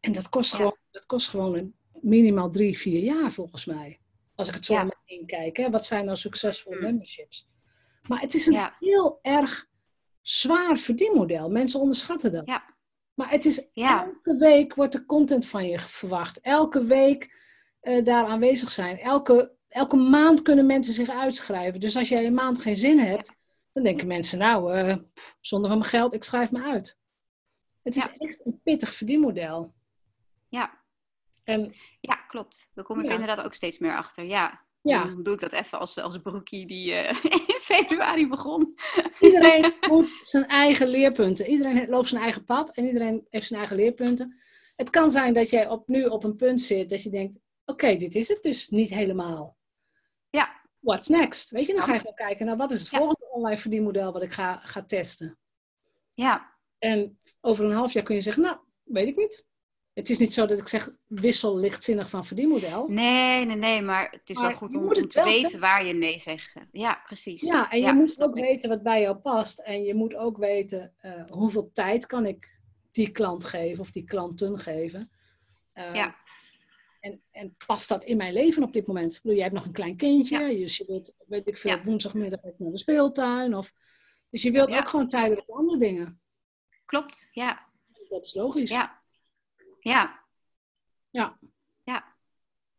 [0.00, 0.56] En dat kost, Ja.
[0.56, 4.00] gewoon, dat kost gewoon een, minimaal drie, vier jaar volgens mij.
[4.34, 4.88] Als ik het zo Ja.
[5.04, 5.56] heen kijk.
[5.56, 5.70] Hè?
[5.70, 6.82] Wat zijn nou succesvolle Mm.
[6.82, 7.48] memberships?
[8.08, 8.76] Maar het is een Ja.
[8.80, 9.66] heel erg
[10.20, 11.50] zwaar verdienmodel.
[11.50, 12.46] Mensen onderschatten dat.
[12.46, 12.64] Ja.
[13.14, 16.40] Maar het is elke week wordt er content van je verwacht.
[16.40, 17.32] Elke week
[17.80, 18.98] eh, daar aanwezig zijn.
[18.98, 21.80] Elke, elke maand kunnen mensen zich uitschrijven.
[21.80, 23.32] Dus als jij een maand geen zin hebt,
[23.72, 26.98] dan denken mensen, nou, eh, pff, zonder van mijn geld, ik schrijf me uit.
[27.82, 28.14] Het is Ja.
[28.18, 29.74] echt een pittig verdienmodel.
[30.48, 30.82] Ja.
[31.44, 32.70] En ja, klopt.
[32.74, 33.12] Daar kom ik Ja.
[33.12, 34.24] inderdaad ook steeds meer achter.
[34.24, 34.60] Ja.
[34.82, 38.74] ja, Dan doe ik dat even als, als broekie die eh, in februari begon.
[39.20, 41.46] iedereen moet zijn eigen leerpunten.
[41.46, 44.38] Iedereen loopt zijn eigen pad en iedereen heeft zijn eigen leerpunten.
[44.76, 47.96] Het kan zijn dat jij op, nu op een punt zit dat je denkt, oké,
[47.96, 49.56] dit is het dus niet helemaal.
[50.34, 50.62] Ja.
[50.80, 51.50] What's next?
[51.50, 54.22] Weet je, dan ga je gewoon kijken naar wat is het volgende online verdienmodel wat
[54.22, 55.38] ik ga, ga testen.
[56.14, 59.46] Ja, En over een half jaar kun je zeggen, nou, weet ik niet.
[59.92, 62.88] Het is niet zo dat ik zeg, wissel lichtzinnig van verdienmodel.
[62.88, 65.60] nee, nee, nee, maar het is Maar wel goed om, te weten testen.
[65.60, 66.54] waar je nee zegt.
[66.72, 67.40] Ja, precies.
[67.40, 68.44] Ja, en je moet ook ik.
[68.44, 69.58] weten wat bij jou past.
[69.58, 72.58] En je moet ook weten eh, hoeveel tijd kan ik
[72.92, 75.10] die klant geven of die klanten geven.
[75.72, 76.14] Eh, Ja.
[77.04, 79.14] En, en past dat in mijn leven op dit moment?
[79.14, 80.46] Ik bedoel, jij hebt nog een klein kindje, Ja.
[80.46, 81.82] dus je wilt, weet ik veel, Ja.
[81.82, 83.54] woensdagmiddag naar de speeltuin.
[83.54, 83.72] Of,
[84.30, 84.78] dus je wilt Ja.
[84.78, 86.20] ook gewoon tijd hebben voor andere dingen.
[86.84, 87.68] Klopt, ja.
[88.08, 88.70] Dat is logisch.
[88.70, 89.02] Ja.
[89.80, 90.22] Ja,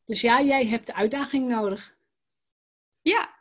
[0.05, 1.97] Dus ja, jij hebt de uitdaging nodig.
[3.01, 3.39] ja.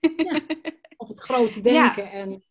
[0.96, 2.10] Op het grote denken.
[2.10, 2.44] En,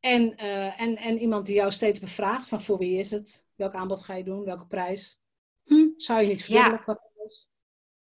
[0.00, 3.46] en, eh, en, en iemand die jou steeds bevraagt van voor wie is het?
[3.54, 4.44] Welk aanbod ga je doen?
[4.44, 5.20] Welke prijs?
[5.66, 6.98] Hm, zou je niet verdubbelen Ja.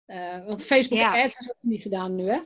[0.06, 1.24] Eh, want Facebook Ja.
[1.24, 2.40] Ads is ook niet gedaan nu, hè?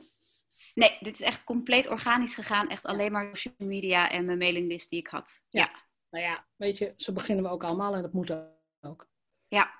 [0.74, 2.68] Nee, dit is echt compleet organisch gegaan.
[2.68, 5.44] Echt alleen maar social media en mijn mailinglist die ik had.
[5.48, 5.60] Ja.
[5.60, 5.70] Ja,
[6.10, 8.32] Nou ja, weet je, zo beginnen we ook allemaal en dat moet
[8.80, 9.08] ook.
[9.48, 9.70] ja,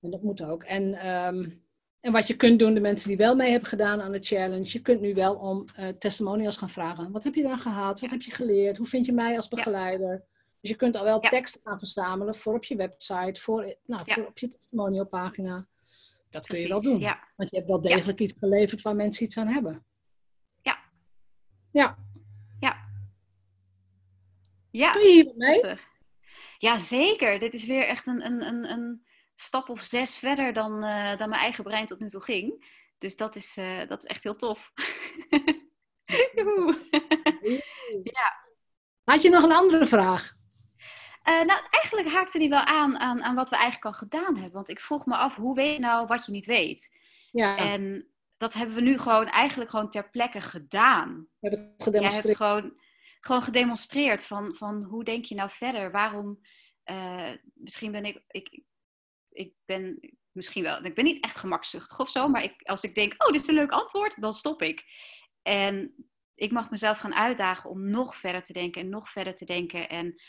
[0.00, 0.62] En dat moet ook.
[0.62, 1.50] En, ehm,
[2.00, 4.68] en wat je kunt doen, de mensen die wel mee hebben gedaan aan de challenge,
[4.72, 7.10] je kunt nu wel om eh, testimonials gaan vragen.
[7.10, 8.00] Wat heb je dan gehad?
[8.00, 8.76] Wat heb je geleerd?
[8.76, 10.24] Hoe vind je mij als begeleider?
[10.62, 11.28] Dus je kunt al wel Ja.
[11.28, 14.14] teksten gaan verzamelen voor op je website, voor, nou, Ja.
[14.14, 15.66] voor op je testimonialpagina.
[16.30, 16.98] Dat kun je wel doen.
[16.98, 17.28] Ja.
[17.36, 19.84] Want je hebt wel degelijk iets geleverd waar mensen iets aan hebben.
[20.62, 20.78] Ja.
[21.72, 21.98] Ja.
[24.70, 24.92] Ja.
[24.92, 25.78] Doe je hier mee?
[26.58, 27.38] Ja, zeker.
[27.38, 29.06] Dit is weer echt een, een, een, een
[29.36, 32.66] stap of zes verder dan, eh, dan mijn eigen brein tot nu toe ging.
[32.98, 34.72] Dus dat is, eh, dat is echt heel tof.
[36.34, 36.80] Joehoe.
[39.04, 40.40] Had je nog een andere vraag?
[41.22, 44.52] Eh, nou, eigenlijk haakte die wel aan, aan aan wat we eigenlijk al gedaan hebben.
[44.52, 46.96] Want ik vroeg me af, hoe weet je nou wat je niet weet?
[47.30, 48.06] Ja, En
[48.36, 51.28] dat hebben we nu gewoon eigenlijk gewoon ter plekke gedaan.
[51.40, 52.36] je hebt het Jij hebt gedemonstreerd.
[52.36, 52.74] gewoon,
[53.20, 55.90] gewoon gedemonstreerd van, van hoe denk je nou verder?
[55.90, 56.40] Waarom,
[56.82, 58.62] eh, misschien ben ik, ik,
[59.28, 62.94] ik ben misschien wel, ik ben niet echt gemakzuchtig of zo, maar ik, als ik
[62.94, 64.84] denk, oh, dit is een leuk antwoord, dan stop ik.
[65.42, 65.94] En
[66.34, 69.88] ik mag mezelf gaan uitdagen om nog verder te denken en nog verder te denken
[69.88, 70.22] en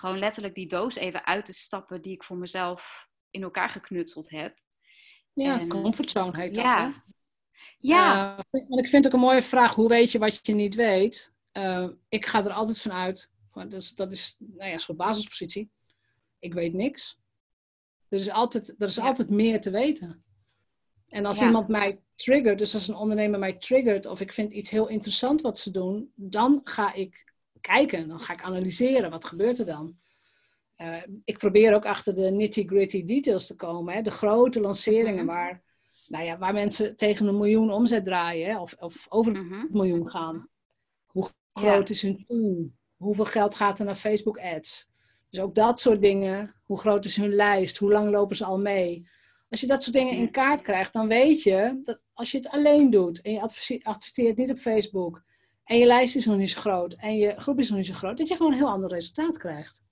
[0.00, 4.30] gewoon letterlijk die doos even uit te stappen die ik voor mezelf in elkaar geknutseld
[4.30, 4.58] heb.
[5.32, 6.70] Ja, en- comfortzone heet dat, hè?
[6.70, 6.92] Ja.
[7.78, 9.74] Ja, want ik vind het ook een mooie vraag.
[9.74, 11.34] Hoe weet je wat je niet weet?
[11.52, 13.30] Eh, ik ga er altijd van uit.
[13.52, 15.70] want Dat is, dat is nou ja, een soort basispositie.
[16.38, 17.18] Ik weet niks.
[18.08, 19.02] Er is altijd, er is Ja.
[19.04, 20.24] altijd meer te weten.
[21.08, 21.46] En als Ja.
[21.46, 25.40] iemand mij triggert, dus als een ondernemer mij triggert, of ik vind iets heel interessant
[25.40, 27.29] wat ze doen, dan ga ik
[27.60, 29.10] kijken, dan ga ik analyseren.
[29.10, 29.94] Wat gebeurt er dan?
[30.76, 33.94] Eh, ik probeer ook achter de nitty-gritty details te komen.
[33.94, 34.02] Hè?
[34.02, 35.34] De grote lanceringen Mhm.
[35.34, 35.62] waar,
[36.08, 38.60] nou ja, waar mensen tegen een miljoen omzet draaien hè?
[38.60, 39.60] Of, of over mhm.
[39.60, 40.48] het miljoen gaan.
[41.06, 41.60] Hoe Ja.
[41.60, 42.76] groot is hun team?
[42.96, 44.88] Hoeveel geld gaat er naar Facebook ads?
[45.30, 46.54] Dus ook dat soort dingen.
[46.64, 47.76] Hoe groot is hun lijst?
[47.78, 49.08] Hoe lang lopen ze al mee?
[49.48, 52.48] Als je dat soort dingen in kaart krijgt, dan weet je dat als je het
[52.48, 53.40] alleen doet en je
[53.82, 55.22] adverteert niet op Facebook
[55.70, 57.94] en je lijst is nog niet zo groot en je groep is nog niet zo
[57.94, 59.82] groot, dat je gewoon een heel ander resultaat krijgt.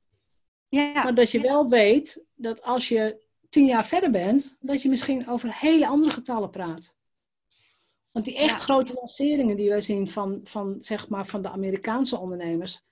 [0.69, 0.93] ja.
[1.03, 5.29] Maar dat je wel weet dat als je tien jaar verder bent, dat je misschien
[5.29, 6.97] over hele andere getallen praat.
[8.11, 8.65] Want die echt Ja.
[8.65, 12.83] grote lanceringen die wij zien van, van, zeg maar, van de Amerikaanse ondernemers,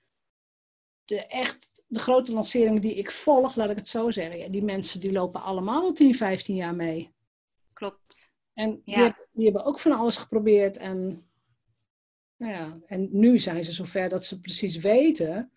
[1.05, 4.63] de, echt, de grote lanceringen die ik volg, laat ik het zo zeggen, ja, die
[4.63, 7.13] mensen die lopen allemaal al 10, 15 jaar mee.
[7.73, 8.35] klopt.
[8.53, 10.77] En die, hebben, die hebben ook van alles geprobeerd.
[10.77, 11.26] En,
[12.37, 15.51] nou ja, en nu zijn ze zover dat ze precies weten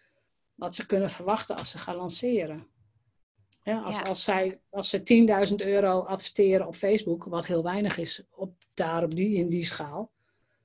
[0.55, 2.67] wat ze kunnen verwachten als ze gaan lanceren.
[3.63, 4.05] Ja, als, Ja.
[4.05, 5.03] als, zij, als ze
[5.51, 9.65] 10.000 euro adverteren op Facebook, wat heel weinig is op, daar op die, in die
[9.65, 10.11] schaal.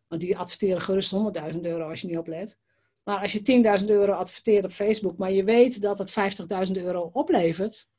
[0.07, 1.13] Want die adverteren gerust
[1.53, 2.57] 100.000 euro als je niet oplet.
[3.03, 6.11] Maar als je 10.000 euro adverteert op Facebook, maar je weet dat het
[6.67, 7.89] 50.000 euro oplevert,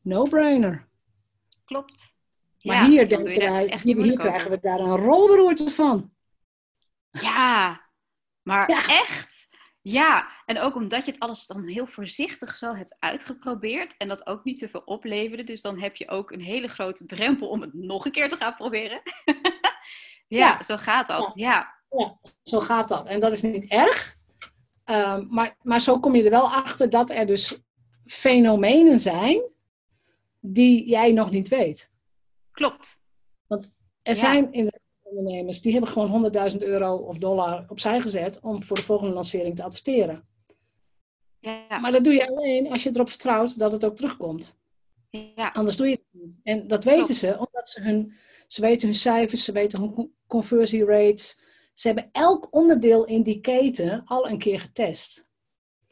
[0.00, 0.88] no-brainer.
[1.64, 2.16] Klopt.
[2.62, 6.12] Maar Ja, hier, denken wij, hier, hier krijgen we daar een rolberoerte van.
[7.20, 7.80] Ja,
[8.42, 8.88] maar Ja.
[8.88, 9.48] echt.
[9.80, 14.26] Ja, en ook omdat je het alles dan heel voorzichtig zo hebt uitgeprobeerd en dat
[14.26, 15.44] ook niet zoveel opleverde.
[15.44, 18.36] Dus dan heb je ook een hele grote drempel om het nog een keer te
[18.36, 19.02] gaan proberen.
[20.28, 20.62] ja, Ja.
[20.62, 21.30] zo gaat dat.
[21.34, 21.80] Ja.
[22.42, 23.06] Zo gaat dat.
[23.06, 24.16] En dat is niet erg.
[24.84, 27.58] Ehm, maar, maar zo kom je er wel achter dat er dus
[28.04, 29.42] fenomenen zijn
[30.40, 31.90] die jij nog niet weet.
[32.52, 33.00] klopt.
[33.48, 33.60] Er
[34.02, 34.14] Ja.
[34.14, 34.71] zijn in
[35.18, 39.56] ondernemers die hebben gewoon 100.000 euro of dollar opzij gezet om voor de volgende lancering
[39.56, 40.26] te adverteren.
[41.40, 41.78] Ja.
[41.78, 44.58] Maar dat doe je alleen als je erop vertrouwt dat het ook terugkomt.
[45.10, 45.50] ja.
[45.52, 46.40] Anders doe je het niet.
[46.42, 47.20] En dat weten Klopt.
[47.20, 48.12] ze, omdat ze hun,
[48.48, 51.40] ze weten hun cijfers, ze weten hun conversie rates.
[51.74, 55.28] Ze hebben elk onderdeel in die keten al een keer getest.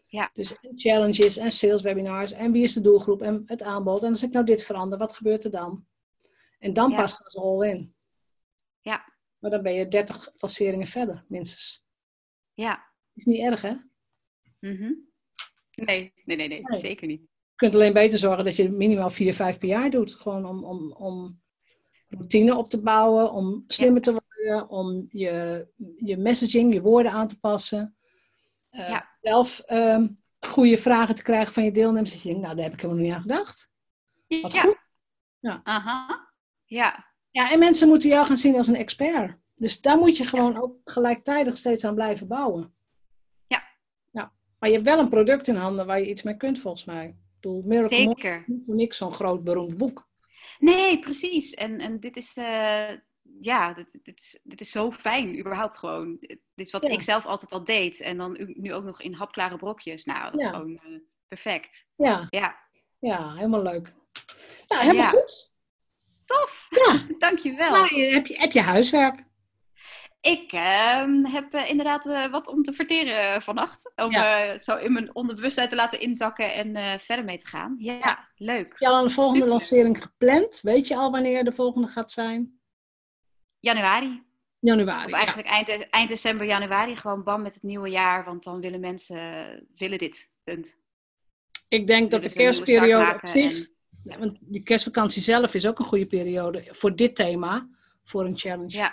[0.06, 0.30] Ja.
[0.34, 4.02] Dus en challenges en sales webinars en wie is de doelgroep en het aanbod.
[4.02, 5.86] En als ik nou dit verander, wat gebeurt er dan?
[6.58, 6.96] En dan Ja.
[6.96, 7.94] pas gaan ze all in.
[8.80, 9.12] Ja.
[9.38, 11.84] Maar dan ben je 30 lanceringen verder, minstens.
[12.54, 12.88] ja.
[13.14, 13.68] Is niet erg, hè?
[13.68, 13.78] Je
[14.60, 14.92] Mhm.
[15.74, 16.78] Nee, nee, nee, nee, Nee.
[16.78, 17.22] zeker niet.
[17.54, 20.14] kunt alleen beter zorgen dat je minimaal 4, 5 per jaar doet.
[20.14, 21.40] Gewoon om, om, om
[22.08, 25.66] routine op te bouwen, om slimmer te worden, om je,
[25.96, 27.96] je messaging, je woorden aan te passen.
[28.70, 29.16] Eh, Ja.
[29.20, 30.08] Zelf ehm,
[30.40, 32.10] goede vragen te krijgen van je deelnemers.
[32.12, 33.70] Dat je denkt, nou daar heb ik helemaal niet aan gedacht.
[34.28, 34.60] Wat ja.
[34.60, 34.78] goed.
[35.38, 35.60] Ja.
[35.64, 36.32] Aha.
[36.64, 37.09] Ja.
[37.30, 39.36] Ja, en mensen moeten jou gaan zien als een expert.
[39.54, 42.72] Dus daar moet je gewoon ook gelijktijdig steeds aan blijven bouwen.
[43.46, 43.62] Ja.
[44.10, 44.32] ja.
[44.58, 47.06] Maar je hebt wel een product in handen waar je iets mee kunt, volgens mij.
[47.06, 48.36] Ik bedoel, Miracle Zeker.
[48.38, 50.08] is niet voor niks zo'n groot beroemd boek.
[50.58, 51.54] Nee, precies.
[51.54, 52.90] En, en dit is, eh,
[53.40, 56.16] ja, dit, dit, is, dit is zo fijn, überhaupt gewoon.
[56.20, 56.90] Dit is wat Ja.
[56.90, 58.00] ik zelf altijd al deed.
[58.00, 60.04] En dan nu ook nog in hapklare brokjes.
[60.04, 60.46] Nou, dat Ja.
[60.48, 61.86] is gewoon eh, perfect.
[61.96, 62.56] Ja, Ja,
[62.98, 63.94] ja, helemaal leuk.
[64.68, 65.08] Nou, helemaal Ja.
[65.10, 65.49] goed.
[66.38, 66.66] Tof.
[66.70, 67.06] Ja.
[67.28, 67.70] Dankjewel.
[67.70, 69.28] Nou, heb, je, heb je huiswerk?
[70.20, 73.92] Ik ehm, heb eh, inderdaad eh, wat om te verteren vannacht.
[73.96, 74.44] Om Ja.
[74.44, 77.74] eh, zo in mijn onderbewustheid te laten inzakken en eh, verder mee te gaan.
[77.78, 78.28] Ja, Ja.
[78.36, 78.68] leuk.
[78.68, 79.52] Heb je al een volgende Super.
[79.52, 80.60] lancering gepland?
[80.62, 82.60] Weet je al wanneer de volgende gaat zijn?
[83.60, 84.22] Januari.
[84.58, 85.04] Januari.
[85.04, 85.16] Of ja.
[85.16, 86.96] eigenlijk eind, eind december, januari.
[86.96, 88.24] Gewoon bam met het nieuwe jaar.
[88.24, 89.18] Want dan willen mensen
[89.76, 90.30] willen dit.
[90.44, 90.76] Punt.
[91.68, 93.68] Ik denk dat de kerstperiode op zich, en-
[94.02, 97.68] ja, want die kerstvakantie zelf is ook een goede periode voor dit thema,
[98.04, 98.76] voor een challenge.
[98.76, 98.92] Ja,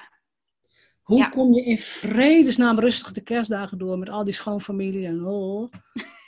[1.01, 1.29] Hoe ja.
[1.29, 5.71] kom je in vredesnaam rustig de kerstdagen door met al die schoonfamilie en oh.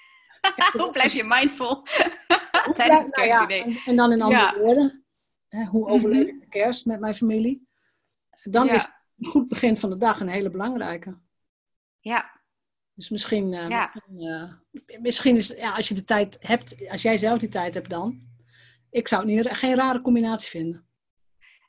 [0.77, 1.83] hoe blijf je mindful
[2.75, 4.57] tijdens het nou ja, en, en dan in andere Ja.
[4.59, 5.03] woorden,
[5.47, 6.35] hè, hoe overleef Mhm.
[6.35, 7.67] ik de kerst met mijn familie?
[8.43, 8.73] Dan Ja.
[8.73, 11.17] is een goed begin van de dag een hele belangrijke.
[11.99, 12.37] Ja,
[12.93, 14.19] Dus misschien, eh, misschien,
[14.87, 17.89] eh, misschien is, ja, als je de tijd hebt, als jij zelf die tijd hebt
[17.89, 18.27] dan,
[18.91, 20.85] ik zou het niet, geen rare combinatie vinden.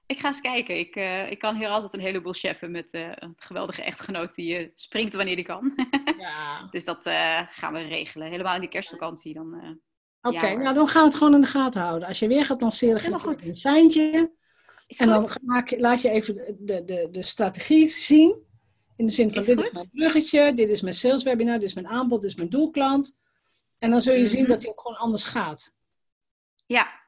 [0.06, 0.78] ik ga eens kijken.
[0.78, 4.56] Ik, eh, ik kan hier altijd een heleboel cheffen met eh, een geweldige echtgenoot die
[4.56, 5.72] eh, springt wanneer die kan.
[6.18, 6.68] Ja.
[6.70, 7.02] dus dat
[7.50, 8.28] gaan we regelen.
[8.30, 9.34] Helemaal in die kerstvakantie.
[9.34, 9.78] Dan,
[10.22, 12.08] Oké, Ja, nou dan gaan we het gewoon in de gaten houden.
[12.08, 13.46] Als je weer gaat lanceren, geef je goed.
[13.46, 14.32] een seintje.
[14.86, 18.48] En dan maak laat je even de, de, de, de strategie zien.
[18.96, 19.66] In de zin van, Is dit goed.
[19.66, 22.48] is mijn bruggetje, dit is mijn sales webinar, dit is mijn aanbod, dit is mijn
[22.48, 23.18] doelklant.
[23.78, 24.50] En dan zul je zien Mhm.
[24.50, 25.74] dat het ook gewoon anders gaat.
[26.66, 26.99] Ja,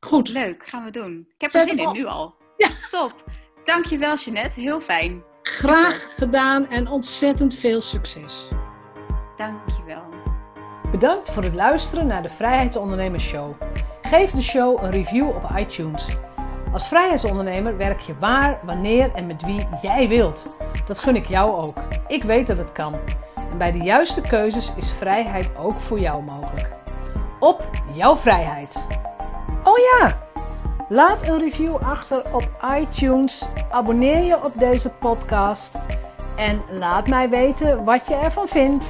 [0.00, 0.28] Goed.
[0.28, 0.68] leuk.
[0.68, 1.26] Gaan we doen.
[1.34, 2.34] Ik heb Zet er zin in, nu al.
[2.56, 2.68] Ja.
[2.90, 3.24] Top.
[3.64, 4.60] Dankjewel, Jeanette.
[4.60, 5.22] Heel fijn.
[5.42, 8.48] Graag gedaan en ontzettend veel succes.
[9.36, 10.04] Dankjewel.
[10.90, 13.54] Bedankt voor het luisteren naar de Vrijheidsondernemers Show.
[14.02, 16.06] Geef de show een review op iTunes.
[16.72, 20.56] Als vrijheidsondernemer werk je waar, wanneer en met wie jij wilt.
[20.86, 21.76] Dat gun ik jou ook.
[22.08, 22.94] Ik weet dat het kan.
[23.50, 26.68] En bij de juiste keuzes is vrijheid ook voor jou mogelijk.
[27.40, 28.86] Op jouw vrijheid.
[29.66, 30.18] Oh ja!
[30.88, 32.48] Laat een review achter op
[32.78, 33.42] iTunes.
[33.70, 35.76] Abonneer je op deze podcast.
[36.36, 38.84] En laat mij weten wat je ervan vindt.